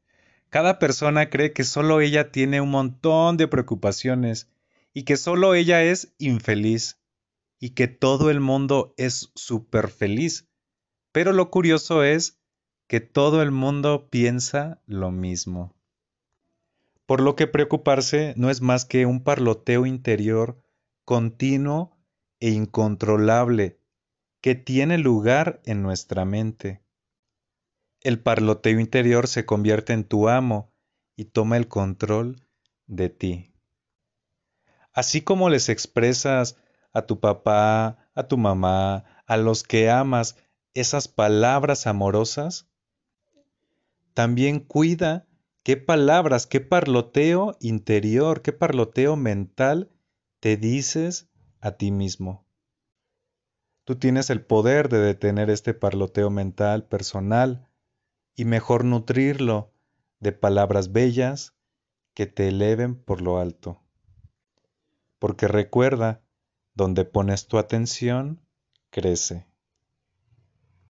Cada 0.50 0.78
persona 0.78 1.30
cree 1.30 1.52
que 1.52 1.64
solo 1.64 2.00
ella 2.00 2.30
tiene 2.30 2.60
un 2.60 2.70
montón 2.70 3.36
de 3.36 3.48
preocupaciones 3.48 4.48
y 4.92 5.04
que 5.04 5.16
solo 5.16 5.54
ella 5.54 5.82
es 5.82 6.12
infeliz 6.18 7.00
y 7.58 7.70
que 7.70 7.88
todo 7.88 8.30
el 8.30 8.40
mundo 8.40 8.94
es 8.96 9.30
súper 9.34 9.88
feliz. 9.88 10.48
Pero 11.12 11.32
lo 11.32 11.50
curioso 11.50 12.02
es 12.02 12.38
que 12.86 13.00
todo 13.00 13.40
el 13.40 13.50
mundo 13.50 14.08
piensa 14.10 14.82
lo 14.86 15.10
mismo. 15.10 15.74
Por 17.06 17.20
lo 17.20 17.36
que 17.36 17.46
preocuparse 17.46 18.34
no 18.36 18.50
es 18.50 18.60
más 18.60 18.84
que 18.84 19.06
un 19.06 19.22
parloteo 19.22 19.86
interior 19.86 20.62
continuo 21.04 21.96
e 22.42 22.50
incontrolable 22.50 23.78
que 24.40 24.56
tiene 24.56 24.98
lugar 24.98 25.62
en 25.64 25.80
nuestra 25.80 26.24
mente. 26.24 26.82
El 28.00 28.18
parloteo 28.18 28.80
interior 28.80 29.28
se 29.28 29.46
convierte 29.46 29.92
en 29.92 30.02
tu 30.02 30.28
amo 30.28 30.72
y 31.14 31.26
toma 31.26 31.56
el 31.56 31.68
control 31.68 32.44
de 32.88 33.10
ti. 33.10 33.54
así 34.92 35.20
como 35.20 35.50
les 35.50 35.68
expresas 35.68 36.56
a 36.92 37.02
tu 37.02 37.20
papá, 37.20 38.08
a 38.16 38.24
tu 38.24 38.36
mamá, 38.36 39.04
a 39.26 39.36
los 39.36 39.62
que 39.62 39.88
amas 39.88 40.36
esas 40.74 41.06
palabras 41.06 41.86
amorosas, 41.86 42.66
también 44.14 44.58
cuida 44.58 45.28
qué 45.62 45.76
palabras, 45.76 46.48
qué 46.48 46.60
parloteo 46.60 47.56
interior, 47.60 48.42
qué 48.42 48.52
parloteo 48.52 49.14
mental 49.14 49.92
te 50.40 50.56
dices 50.56 51.31
a 51.62 51.72
ti 51.78 51.92
mismo. 51.92 52.44
Tú 53.84 53.96
tienes 53.96 54.30
el 54.30 54.44
poder 54.44 54.88
de 54.88 54.98
detener 54.98 55.48
este 55.48 55.74
parloteo 55.74 56.28
mental 56.28 56.86
personal 56.86 57.68
y 58.34 58.44
mejor 58.44 58.84
nutrirlo 58.84 59.72
de 60.20 60.32
palabras 60.32 60.92
bellas 60.92 61.54
que 62.14 62.26
te 62.26 62.48
eleven 62.48 62.96
por 62.96 63.22
lo 63.22 63.38
alto. 63.38 63.80
Porque 65.18 65.48
recuerda, 65.48 66.20
donde 66.74 67.04
pones 67.04 67.46
tu 67.46 67.58
atención, 67.58 68.40
crece. 68.90 69.46